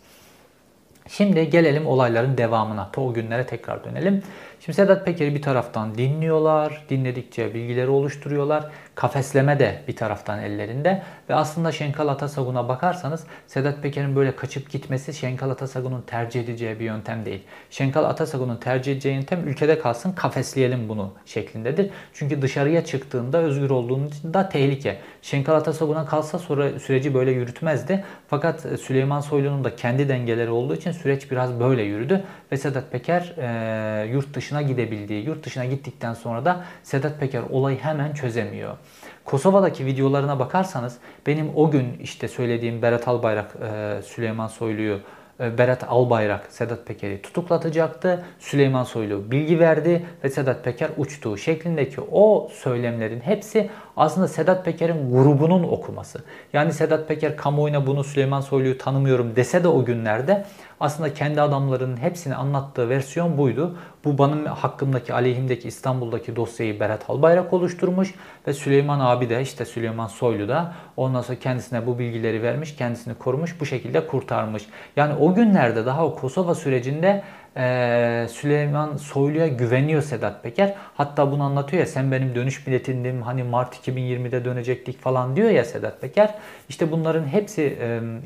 [1.10, 2.90] Şimdi gelelim olayların devamına.
[2.98, 4.24] O günlere tekrar dönelim.
[4.66, 6.86] Şimdi Sedat Peker'i bir taraftan dinliyorlar.
[6.90, 8.72] Dinledikçe bilgileri oluşturuyorlar.
[8.96, 11.04] Kafesleme de bir taraftan ellerinde.
[11.30, 16.86] Ve aslında Şenkal Atasagun'a bakarsanız Sedat Peker'in böyle kaçıp gitmesi Şenkal Atasagun'un tercih edeceği bir
[16.86, 17.44] yöntem değil.
[17.70, 21.90] Şenkal Atasagun'un tercih edeceği yöntem ülkede kalsın kafesleyelim bunu şeklindedir.
[22.14, 24.98] Çünkü dışarıya çıktığında özgür olduğunda tehlike.
[25.22, 28.06] Şenkal Atasagun'a kalsa sonra süreci böyle yürütmezdi.
[28.28, 32.24] Fakat Süleyman Soylu'nun da kendi dengeleri olduğu için süreç biraz böyle yürüdü.
[32.52, 37.78] Ve Sedat Peker e, yurt dışına gidebildiği, yurt dışına gittikten sonra da Sedat Peker olayı
[37.78, 38.78] hemen çözemiyor.
[39.26, 45.00] Kosova'daki videolarına bakarsanız benim o gün işte söylediğim Berat Albayrak e, Süleyman Soylu'yu
[45.40, 48.26] e, Berat Albayrak Sedat Peker'i tutuklatacaktı.
[48.40, 55.12] Süleyman Soylu bilgi verdi ve Sedat Peker uçtu şeklindeki o söylemlerin hepsi aslında Sedat Peker'in
[55.12, 56.24] grubunun okuması.
[56.54, 60.46] Yani Sedat Peker kamuoyuna bunu Süleyman Soylu'yu tanımıyorum dese de o günlerde
[60.80, 63.78] aslında kendi adamlarının hepsini anlattığı versiyon buydu.
[64.06, 68.14] Bu benim hakkımdaki aleyhimdeki İstanbul'daki dosyayı Berat Albayrak oluşturmuş
[68.48, 73.14] ve Süleyman abi de işte Süleyman Soylu da ondan sonra kendisine bu bilgileri vermiş, kendisini
[73.16, 74.64] korumuş, bu şekilde kurtarmış.
[74.96, 77.24] Yani o günlerde daha o Kosova sürecinde
[77.58, 80.76] ee, Süleyman Soylu'ya güveniyor Sedat Peker.
[80.98, 85.66] Hatta bunu anlatıyor ya sen benim dönüş biletindim hani Mart 2020'de dönecektik falan diyor ya
[85.66, 86.36] Sedat Peker.
[86.70, 87.78] İşte bunların hepsi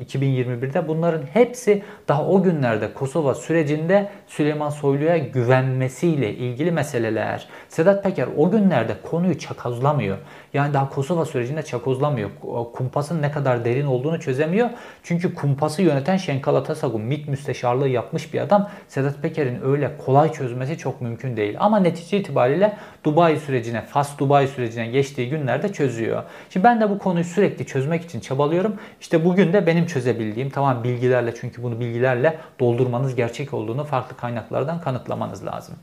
[0.06, 7.48] 2021'de bunların hepsi daha o günlerde Kosova sürecinde Süleyman Soylu'ya güvenmesiyle ilgili meseleler.
[7.68, 10.18] Sedat Peker o günlerde konuyu çakazlamıyor.
[10.54, 12.30] Yani daha Kosova sürecinde çakozlamıyor.
[12.72, 14.70] Kumpasın ne kadar derin olduğunu çözemiyor.
[15.02, 18.70] Çünkü kumpası yöneten Şenkal Atasagun MİT müsteşarlığı yapmış bir adam.
[18.88, 21.56] Sedat Peker'in öyle kolay çözmesi çok mümkün değil.
[21.58, 26.22] Ama netice itibariyle Dubai sürecine, Fas Dubai sürecine geçtiği günlerde çözüyor.
[26.50, 28.76] Şimdi ben de bu konuyu sürekli çözmek için çabalıyorum.
[29.00, 34.80] İşte bugün de benim çözebildiğim tamam bilgilerle çünkü bunu bilgilerle doldurmanız gerçek olduğunu farklı kaynaklardan
[34.80, 35.74] kanıtlamanız lazım.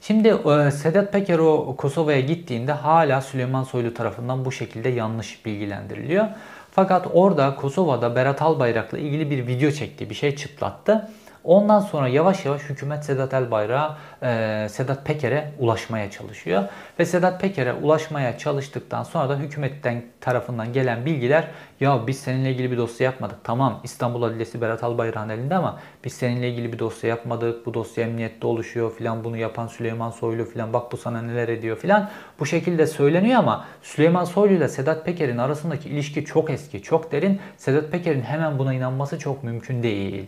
[0.00, 6.26] Şimdi e, Sedat Peker o Kosova'ya gittiğinde hala Süleyman Soylu tarafından bu şekilde yanlış bilgilendiriliyor.
[6.70, 11.10] Fakat orada Kosova'da Berat Albayrak'la ilgili bir video çekti, bir şey çıtlattı.
[11.44, 16.64] Ondan sonra yavaş yavaş hükümet Sedat Elbayrak'a, e, Sedat Peker'e ulaşmaya çalışıyor.
[16.98, 21.48] Ve Sedat Peker'e ulaşmaya çalıştıktan sonra da hükümetten tarafından gelen bilgiler
[21.80, 23.36] ya biz seninle ilgili bir dosya yapmadık.
[23.44, 27.66] Tamam İstanbul Adliyesi Berat Albayrak'ın elinde ama biz seninle ilgili bir dosya yapmadık.
[27.66, 31.76] Bu dosya emniyette oluşuyor filan bunu yapan Süleyman Soylu filan bak bu sana neler ediyor
[31.76, 32.10] filan.
[32.40, 37.40] Bu şekilde söyleniyor ama Süleyman Soylu ile Sedat Peker'in arasındaki ilişki çok eski, çok derin.
[37.56, 40.26] Sedat Peker'in hemen buna inanması çok mümkün değil.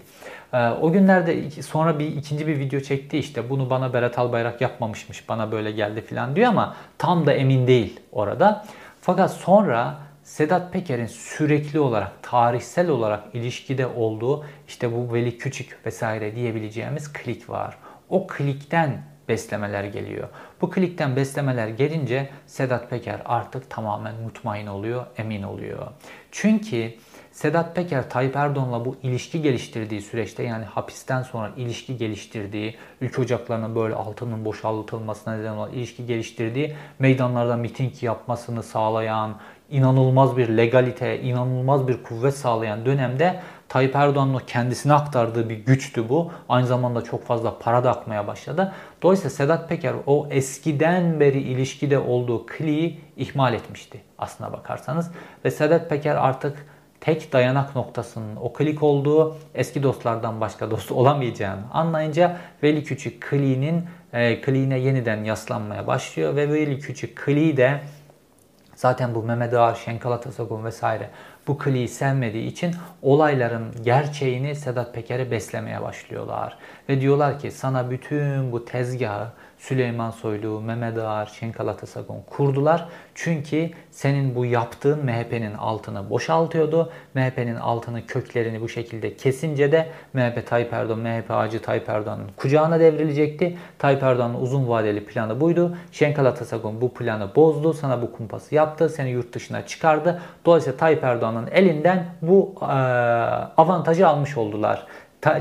[0.53, 5.29] Ee, o günlerde sonra bir ikinci bir video çekti işte bunu bana Berat Albayrak yapmamışmış
[5.29, 8.65] bana böyle geldi filan diyor ama tam da emin değil orada.
[9.01, 16.37] Fakat sonra Sedat Peker'in sürekli olarak, tarihsel olarak ilişkide olduğu işte bu Veli Küçük vesaire
[16.37, 17.77] diyebileceğimiz klik var.
[18.09, 20.29] O klikten beslemeler geliyor.
[20.61, 25.87] Bu klikten beslemeler gelince Sedat Peker artık tamamen mutmain oluyor, emin oluyor.
[26.33, 26.95] Çünkü
[27.37, 33.75] Sedat Peker Tayyip Erdoğan'la bu ilişki geliştirdiği süreçte yani hapisten sonra ilişki geliştirdiği, ülke ocaklarının
[33.75, 39.37] böyle altının boşaltılmasına neden olan ilişki geliştirdiği, meydanlarda miting yapmasını sağlayan,
[39.71, 46.33] inanılmaz bir legalite, inanılmaz bir kuvvet sağlayan dönemde Tayyip Erdoğan'ın kendisine aktardığı bir güçtü bu.
[46.49, 48.73] Aynı zamanda çok fazla para da akmaya başladı.
[49.03, 55.11] Dolayısıyla Sedat Peker o eskiden beri ilişkide olduğu kliği ihmal etmişti aslına bakarsanız.
[55.45, 56.67] Ve Sedat Peker artık
[57.01, 63.85] tek dayanak noktasının o klik olduğu eski dostlardan başka dost olamayacağını anlayınca Veli Küçük kliğinin
[64.13, 67.81] e, kliğine yeniden yaslanmaya başlıyor ve Veli Küçük kliği de
[68.75, 71.11] zaten bu Mehmet Ağar, Şenkal Atasagun vesaire
[71.47, 76.59] bu kliği sevmediği için olayların gerçeğini Sedat Peker'e beslemeye başlıyorlar.
[76.89, 82.89] Ve diyorlar ki sana bütün bu tezgahı Süleyman Soylu, Mehmet Ağar, Şenkal Atasagun kurdular.
[83.15, 86.93] Çünkü senin bu yaptığın MHP'nin altını boşaltıyordu.
[87.15, 92.81] MHP'nin altını köklerini bu şekilde kesince de MHP Tayyip Erdoğan, MHP ağacı Tayyip Erdoğan'ın kucağına
[92.81, 93.59] devrilecekti.
[93.79, 95.77] Tayyip Erdoğan'ın uzun vadeli planı buydu.
[95.93, 97.73] Şenkal Atasagun bu planı bozdu.
[97.73, 98.89] Sana bu kumpası yaptı.
[98.89, 100.23] Seni yurt dışına çıkardı.
[100.45, 102.65] Dolayısıyla Tayyip Erdoğan'ın elinden bu e,
[103.57, 104.87] avantajı almış oldular.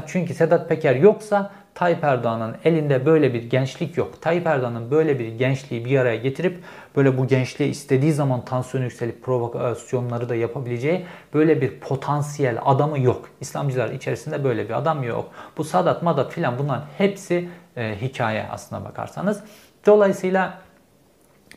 [0.08, 4.22] çünkü Sedat Peker yoksa Tayyip Erdoğan'ın elinde böyle bir gençlik yok.
[4.22, 6.64] Tayyip Erdoğan'ın böyle bir gençliği bir araya getirip
[6.96, 13.30] böyle bu gençliği istediği zaman tansiyon yükselip provokasyonları da yapabileceği böyle bir potansiyel adamı yok.
[13.42, 15.32] İslamcılar içerisinde böyle bir adam yok.
[15.58, 19.44] Bu Sadat, Madat filan bunların hepsi e, hikaye aslına bakarsanız.
[19.86, 20.58] Dolayısıyla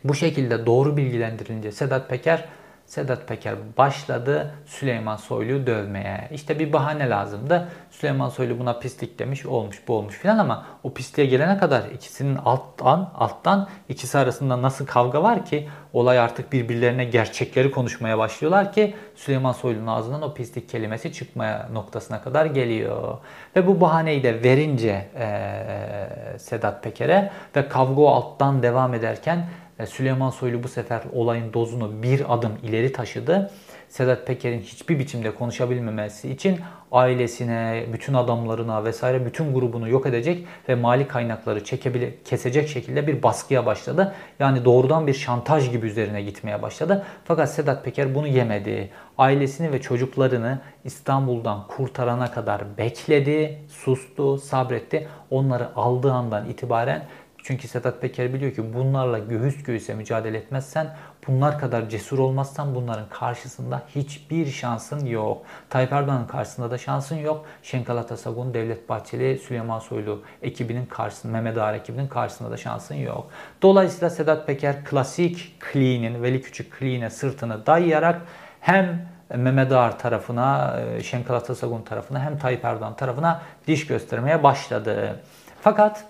[0.04, 2.44] bu şekilde doğru bilgilendirilince Sedat Peker
[2.88, 6.28] Sedat Peker başladı Süleyman Soylu'yu dövmeye.
[6.32, 7.68] İşte bir bahane lazımdı.
[7.90, 12.36] Süleyman Soylu buna pislik demiş, olmuş bu olmuş filan ama o pisliğe gelene kadar ikisinin
[12.36, 18.94] alttan alttan ikisi arasında nasıl kavga var ki olay artık birbirlerine gerçekleri konuşmaya başlıyorlar ki
[19.14, 23.18] Süleyman Soylu'nun ağzından o pislik kelimesi çıkmaya noktasına kadar geliyor.
[23.56, 29.46] Ve bu bahaneyi de verince ee, Sedat Peker'e ve kavga alttan devam ederken
[29.86, 33.50] Süleyman Soylu bu sefer olayın dozunu bir adım ileri taşıdı.
[33.88, 36.60] Sedat Peker'in hiçbir biçimde konuşabilmemesi için
[36.92, 43.22] ailesine, bütün adamlarına vesaire bütün grubunu yok edecek ve mali kaynakları çekebile, kesecek şekilde bir
[43.22, 44.14] baskıya başladı.
[44.38, 47.06] Yani doğrudan bir şantaj gibi üzerine gitmeye başladı.
[47.24, 48.90] Fakat Sedat Peker bunu yemedi.
[49.18, 55.08] Ailesini ve çocuklarını İstanbul'dan kurtarana kadar bekledi, sustu, sabretti.
[55.30, 57.02] Onları aldığı andan itibaren
[57.48, 60.96] çünkü Sedat Peker biliyor ki bunlarla göğüs göğüse mücadele etmezsen,
[61.28, 65.42] bunlar kadar cesur olmazsan bunların karşısında hiçbir şansın yok.
[65.70, 67.46] Tayyip Erdoğan'ın karşısında da şansın yok.
[67.62, 73.30] Şenkal Atasagun, Devlet Bahçeli, Süleyman Soylu ekibinin karşısında, Mehmet Ağar ekibinin karşısında da şansın yok.
[73.62, 78.20] Dolayısıyla Sedat Peker klasik Kli'nin, Veli Küçük Kli'ne sırtını dayayarak
[78.60, 85.20] hem Mehmet Ağar tarafına, e, Şenkal Atasagun tarafına hem Tayyip Erdoğan tarafına diş göstermeye başladı.
[85.60, 86.04] Fakat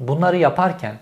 [0.00, 0.98] Bunları yaparken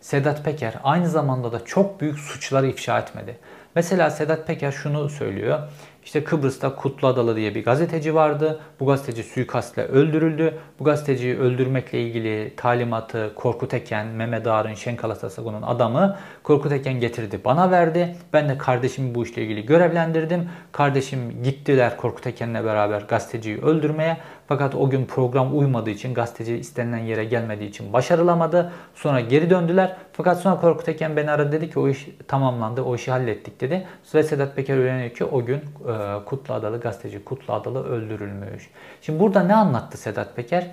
[0.00, 3.38] Sedat Peker aynı zamanda da çok büyük suçları ifşa etmedi.
[3.74, 5.58] Mesela Sedat Peker şunu söylüyor.
[6.04, 8.60] İşte Kıbrıs'ta Kutlu Adalı diye bir gazeteci vardı.
[8.80, 10.54] Bu gazeteci suikastle öldürüldü.
[10.78, 17.40] Bu gazeteciyi öldürmekle ilgili talimatı Korkut Eken, Mehmet Ağar'ın, Şenkal Atasagun'un adamı Korkut Eken getirdi
[17.44, 18.16] bana verdi.
[18.32, 20.48] Ben de kardeşimi bu işle ilgili görevlendirdim.
[20.72, 24.16] Kardeşim gittiler Korkut Eken'le beraber gazeteciyi öldürmeye.
[24.48, 28.72] Fakat o gün program uymadığı için gazeteci istenilen yere gelmediği için başarılamadı.
[28.94, 29.96] Sonra geri döndüler.
[30.12, 33.86] Fakat sonra Korkut Eken beni aradı dedi ki o iş tamamlandı, o işi hallettik dedi.
[34.14, 38.70] Ve Sedat Peker öğreniyor ki o gün e, Kutlu Adalı gazeteci Kutlu Adalı öldürülmüş.
[39.00, 40.70] Şimdi burada ne anlattı Sedat Peker?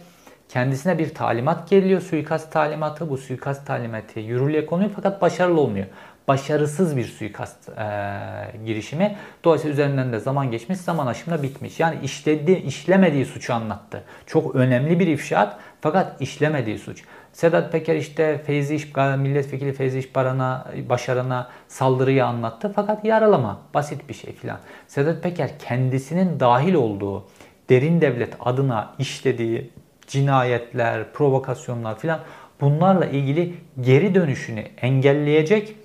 [0.50, 3.10] Kendisine bir talimat geliyor, suikast talimatı.
[3.10, 5.86] Bu suikast talimatı yürürlüğe konuyor fakat başarılı olmuyor
[6.28, 7.86] başarısız bir suikast e,
[8.66, 9.16] girişimi.
[9.44, 11.80] Dolayısıyla üzerinden de zaman geçmiş, zaman aşımına bitmiş.
[11.80, 14.04] Yani işledi, işlemediği suçu anlattı.
[14.26, 17.04] Çok önemli bir ifşaat fakat işlemediği suç.
[17.34, 24.14] Sedat Peker işte Feyzi İş, milletvekili Feyzi İşbaran'a, Başaran'a saldırıyı anlattı fakat yaralama, basit bir
[24.14, 24.60] şey filan.
[24.88, 27.26] Sedat Peker kendisinin dahil olduğu
[27.70, 29.72] derin devlet adına işlediği
[30.08, 32.20] cinayetler, provokasyonlar filan
[32.62, 35.76] bunlarla ilgili geri dönüşünü engelleyecek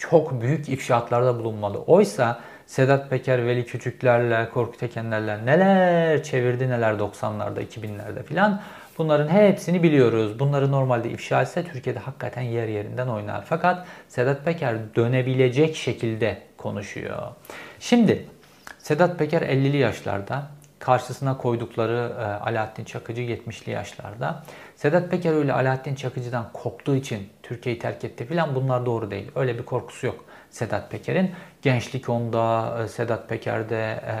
[0.00, 1.78] çok büyük ifşaatlarda bulunmalı.
[1.78, 8.60] Oysa Sedat Peker, Veli Küçüklerle, Korkut Ekenlerle neler çevirdi neler 90'larda, 2000'lerde filan.
[8.98, 10.38] Bunların hepsini biliyoruz.
[10.38, 13.44] Bunları normalde ifşa etse Türkiye'de hakikaten yer yerinden oynar.
[13.44, 17.18] Fakat Sedat Peker dönebilecek şekilde konuşuyor.
[17.80, 18.26] Şimdi
[18.78, 20.42] Sedat Peker 50'li yaşlarda
[20.80, 24.42] karşısına koydukları e, Alaaddin Çakıcı 70'li yaşlarda.
[24.76, 29.30] Sedat Peker öyle Alaaddin Çakıcı'dan korktuğu için Türkiye'yi terk etti filan bunlar doğru değil.
[29.34, 31.30] Öyle bir korkusu yok Sedat Peker'in.
[31.62, 34.14] Gençlik onda, e, Sedat Peker'de e,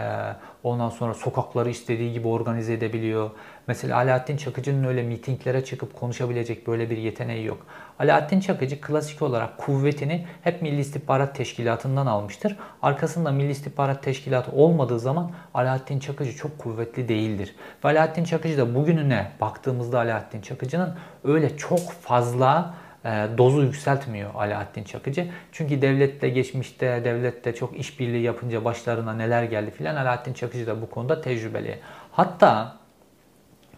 [0.62, 3.30] ondan sonra sokakları istediği gibi organize edebiliyor.
[3.66, 7.66] Mesela Alaaddin Çakıcı'nın öyle mitinglere çıkıp konuşabilecek böyle bir yeteneği yok.
[8.00, 12.56] Alaaddin Çakıcı klasik olarak kuvvetini hep Milli İstihbarat Teşkilatı'ndan almıştır.
[12.82, 17.54] Arkasında Milli İstihbarat Teşkilatı olmadığı zaman Alaaddin Çakıcı çok kuvvetli değildir.
[17.84, 23.08] Ve Alaaddin Çakıcı da bugününe baktığımızda Alaaddin Çakıcı'nın öyle çok fazla e,
[23.38, 25.28] dozu yükseltmiyor Alaaddin Çakıcı.
[25.52, 30.90] Çünkü devlette geçmişte devlette çok işbirliği yapınca başlarına neler geldi filan Alaaddin Çakıcı da bu
[30.90, 31.78] konuda tecrübeli.
[32.12, 32.76] Hatta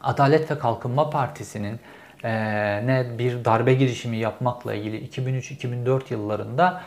[0.03, 1.81] Adalet ve Kalkınma Partisi'nin
[2.23, 6.83] ne bir darbe girişimi yapmakla ilgili 2003-2004 yıllarında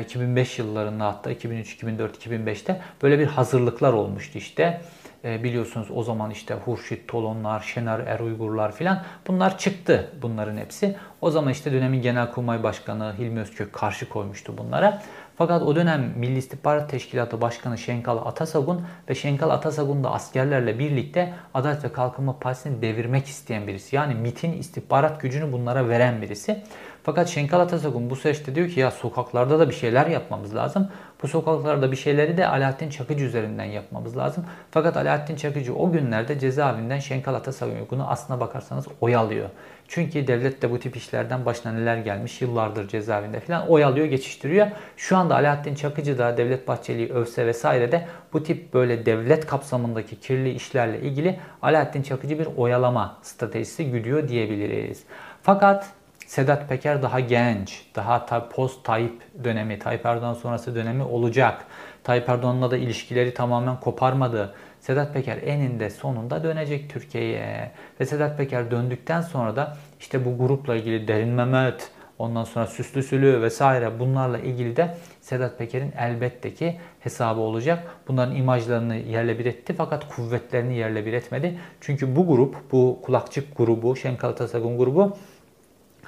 [0.00, 4.80] 2005 yıllarında hatta 2003, 2004, 2005'te böyle bir hazırlıklar olmuştu işte.
[5.24, 10.96] E, biliyorsunuz o zaman işte Hurşit Tolonlar, Şener Er Uygurlar filan bunlar çıktı bunların hepsi.
[11.20, 15.02] O zaman işte dönemin Genelkurmay Başkanı Hilmi Özkök karşı koymuştu bunlara.
[15.38, 21.34] Fakat o dönem Milli İstihbarat Teşkilatı Başkanı Şenkal Atasagun ve Şenkal Atasagun da askerlerle birlikte
[21.54, 23.96] Adalet ve Kalkınma Partisi'ni devirmek isteyen birisi.
[23.96, 26.62] Yani MIT'in istihbarat gücünü bunlara veren birisi.
[27.02, 30.88] Fakat Şenkal Atasagun bu süreçte diyor ki ya sokaklarda da bir şeyler yapmamız lazım.
[31.22, 34.44] Bu sokaklarda bir şeyleri de Alaaddin Çakıcı üzerinden yapmamız lazım.
[34.70, 39.48] Fakat Alaaddin Çakıcı o günlerde cezaevinden Şenkal Atasagun'u aslına bakarsanız oyalıyor.
[39.88, 44.66] Çünkü devlet de bu tip işlerden başına neler gelmiş yıllardır cezaevinde falan oyalıyor, geçiştiriyor.
[44.96, 50.20] Şu anda Alaaddin Çakıcı da Devlet Bahçeli'yi övse vesaire de bu tip böyle devlet kapsamındaki
[50.20, 55.04] kirli işlerle ilgili Alaaddin Çakıcı bir oyalama stratejisi güdüyor diyebiliriz.
[55.42, 55.97] Fakat
[56.28, 61.64] Sedat Peker daha genç, daha post Tayyip dönemi, Tayyip Erdoğan sonrası dönemi olacak.
[62.04, 64.54] Tayyip Erdoğan'la da ilişkileri tamamen koparmadı.
[64.80, 67.70] Sedat Peker eninde sonunda dönecek Türkiye'ye.
[68.00, 73.02] Ve Sedat Peker döndükten sonra da işte bu grupla ilgili Derin Mehmet, ondan sonra Süslü
[73.02, 77.82] Sülü vesaire bunlarla ilgili de Sedat Peker'in elbette ki hesabı olacak.
[78.08, 81.58] Bunların imajlarını yerle bir etti fakat kuvvetlerini yerle bir etmedi.
[81.80, 85.16] Çünkü bu grup, bu kulakçık grubu, Şenkal Atasagun grubu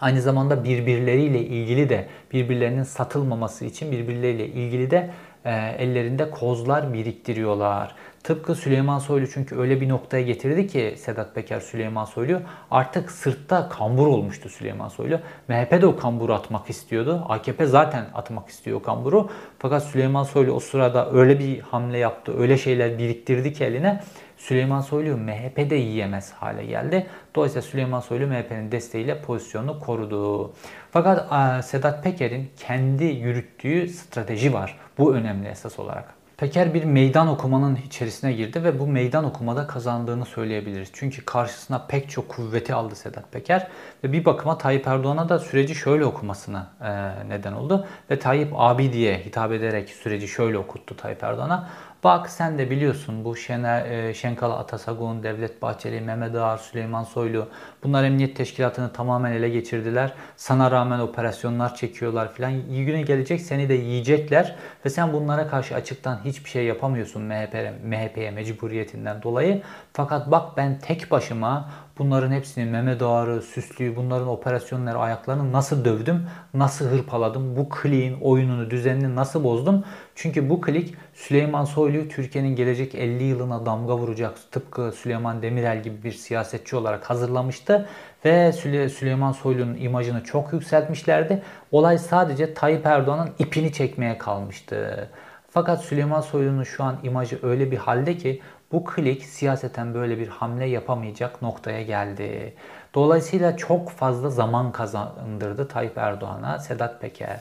[0.00, 5.10] Aynı zamanda birbirleriyle ilgili de birbirlerinin satılmaması için birbirleriyle ilgili de
[5.44, 7.94] e, ellerinde kozlar biriktiriyorlar.
[8.24, 12.40] Tıpkı Süleyman Soylu çünkü öyle bir noktaya getirdi ki Sedat Peker Süleyman Soylu
[12.70, 15.20] artık sırtta kambur olmuştu Süleyman Soylu.
[15.48, 17.24] MHP de o kamburu atmak istiyordu.
[17.28, 19.30] AKP zaten atmak istiyor o kamburu.
[19.58, 24.00] Fakat Süleyman Soylu o sırada öyle bir hamle yaptı, öyle şeyler biriktirdi ki eline
[24.40, 27.06] Süleyman Soylu MHP'de yiyemez hale geldi.
[27.34, 30.52] Dolayısıyla Süleyman Soylu MHP'nin desteğiyle pozisyonunu korudu.
[30.90, 31.26] Fakat
[31.64, 34.78] Sedat Peker'in kendi yürüttüğü strateji var.
[34.98, 36.20] Bu önemli esas olarak.
[36.40, 40.88] Peker bir meydan okumanın içerisine girdi ve bu meydan okumada kazandığını söyleyebiliriz.
[40.92, 43.68] Çünkü karşısına pek çok kuvveti aldı Sedat Peker
[44.04, 47.86] ve bir bakıma Tayyip Erdoğan'a da süreci şöyle okumasına e, neden oldu.
[48.10, 51.68] Ve Tayyip abi diye hitap ederek süreci şöyle okuttu Tayyip Erdoğan'a.
[52.04, 57.48] Bak sen de biliyorsun bu Şener, e, Şenkal Atasagun, Devlet Bahçeli, Mehmet Ağar, Süleyman Soylu
[57.84, 60.12] bunlar emniyet teşkilatını tamamen ele geçirdiler.
[60.36, 62.52] Sana rağmen operasyonlar çekiyorlar filan.
[62.52, 67.72] İyi güne gelecek seni de yiyecekler ve sen bunlara karşı açıktan hiçbir şey yapamıyorsun MHP'ye
[67.84, 69.62] MHP mecburiyetinden dolayı.
[69.92, 71.70] Fakat bak ben tek başıma
[72.00, 78.70] Bunların hepsini Mehmet Ağar'ı, Süslü'yü, bunların operasyonları, ayaklarını nasıl dövdüm, nasıl hırpaladım, bu kliğin oyununu,
[78.70, 79.84] düzenini nasıl bozdum?
[80.14, 86.02] Çünkü bu klik Süleyman Soylu'yu Türkiye'nin gelecek 50 yılına damga vuracak tıpkı Süleyman Demirel gibi
[86.02, 87.88] bir siyasetçi olarak hazırlamıştı.
[88.24, 88.52] Ve
[88.88, 91.42] Süleyman Soylu'nun imajını çok yükseltmişlerdi.
[91.72, 95.08] Olay sadece Tayyip Erdoğan'ın ipini çekmeye kalmıştı.
[95.50, 98.40] Fakat Süleyman Soylu'nun şu an imajı öyle bir halde ki
[98.72, 102.54] bu klik siyaseten böyle bir hamle yapamayacak noktaya geldi.
[102.94, 107.40] Dolayısıyla çok fazla zaman kazandırdı Tayyip Erdoğan'a Sedat Peker.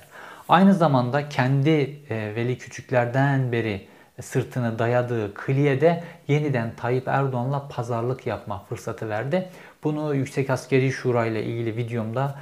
[0.50, 1.70] Aynı zamanda kendi
[2.10, 3.88] e, Veli Küçüklerden beri
[4.22, 9.50] sırtını dayadığı kliye de yeniden Tayyip Erdoğan'la pazarlık yapma fırsatı verdi.
[9.84, 12.36] Bunu Yüksek Askeri Şura ile ilgili videomda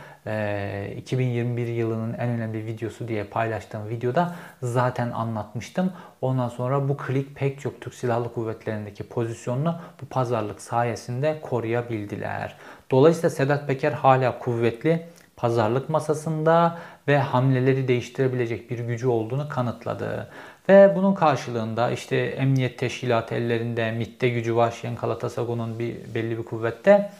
[0.97, 5.93] 2021 yılının en önemli videosu diye paylaştığım videoda zaten anlatmıştım.
[6.21, 12.55] Ondan sonra bu klik pek çok Türk Silahlı Kuvvetleri'ndeki pozisyonunu bu pazarlık sayesinde koruyabildiler.
[12.91, 16.77] Dolayısıyla Sedat Peker hala kuvvetli pazarlık masasında
[17.07, 20.29] ve hamleleri değiştirebilecek bir gücü olduğunu kanıtladı.
[20.69, 26.43] Ve bunun karşılığında işte emniyet teşkilatı ellerinde, MİT'te gücü var Şenkal Atasagun'un bir belli bir
[26.43, 27.11] kuvvette.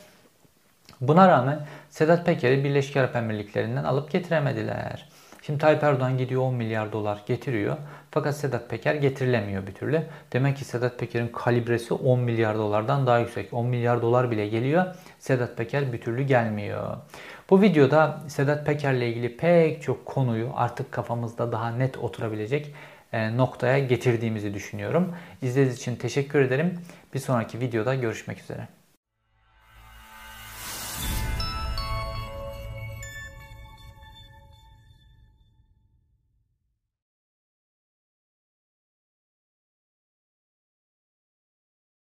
[1.02, 5.10] Buna rağmen Sedat Peker'i Birleşik Arap Emirlikleri'nden alıp getiremediler.
[5.42, 7.78] Şimdi Tayyip Erdoğan gidiyor 10 milyar dolar getiriyor.
[8.12, 10.04] Fakat Sedat Peker getirilemiyor bir türlü.
[10.34, 13.54] Demek ki Sedat Peker'in kalibresi 10 milyar dolardan daha yüksek.
[13.54, 14.86] 10 milyar dolar bile geliyor.
[15.20, 16.98] Sedat Peker bir türlü gelmiyor.
[17.50, 22.74] Bu videoda Sedat Peker'le ilgili pek çok konuyu artık kafamızda daha net oturabilecek
[23.14, 25.14] e, noktaya getirdiğimizi düşünüyorum.
[25.42, 26.80] İzlediğiniz için teşekkür ederim.
[27.14, 28.77] Bir sonraki videoda görüşmek üzere.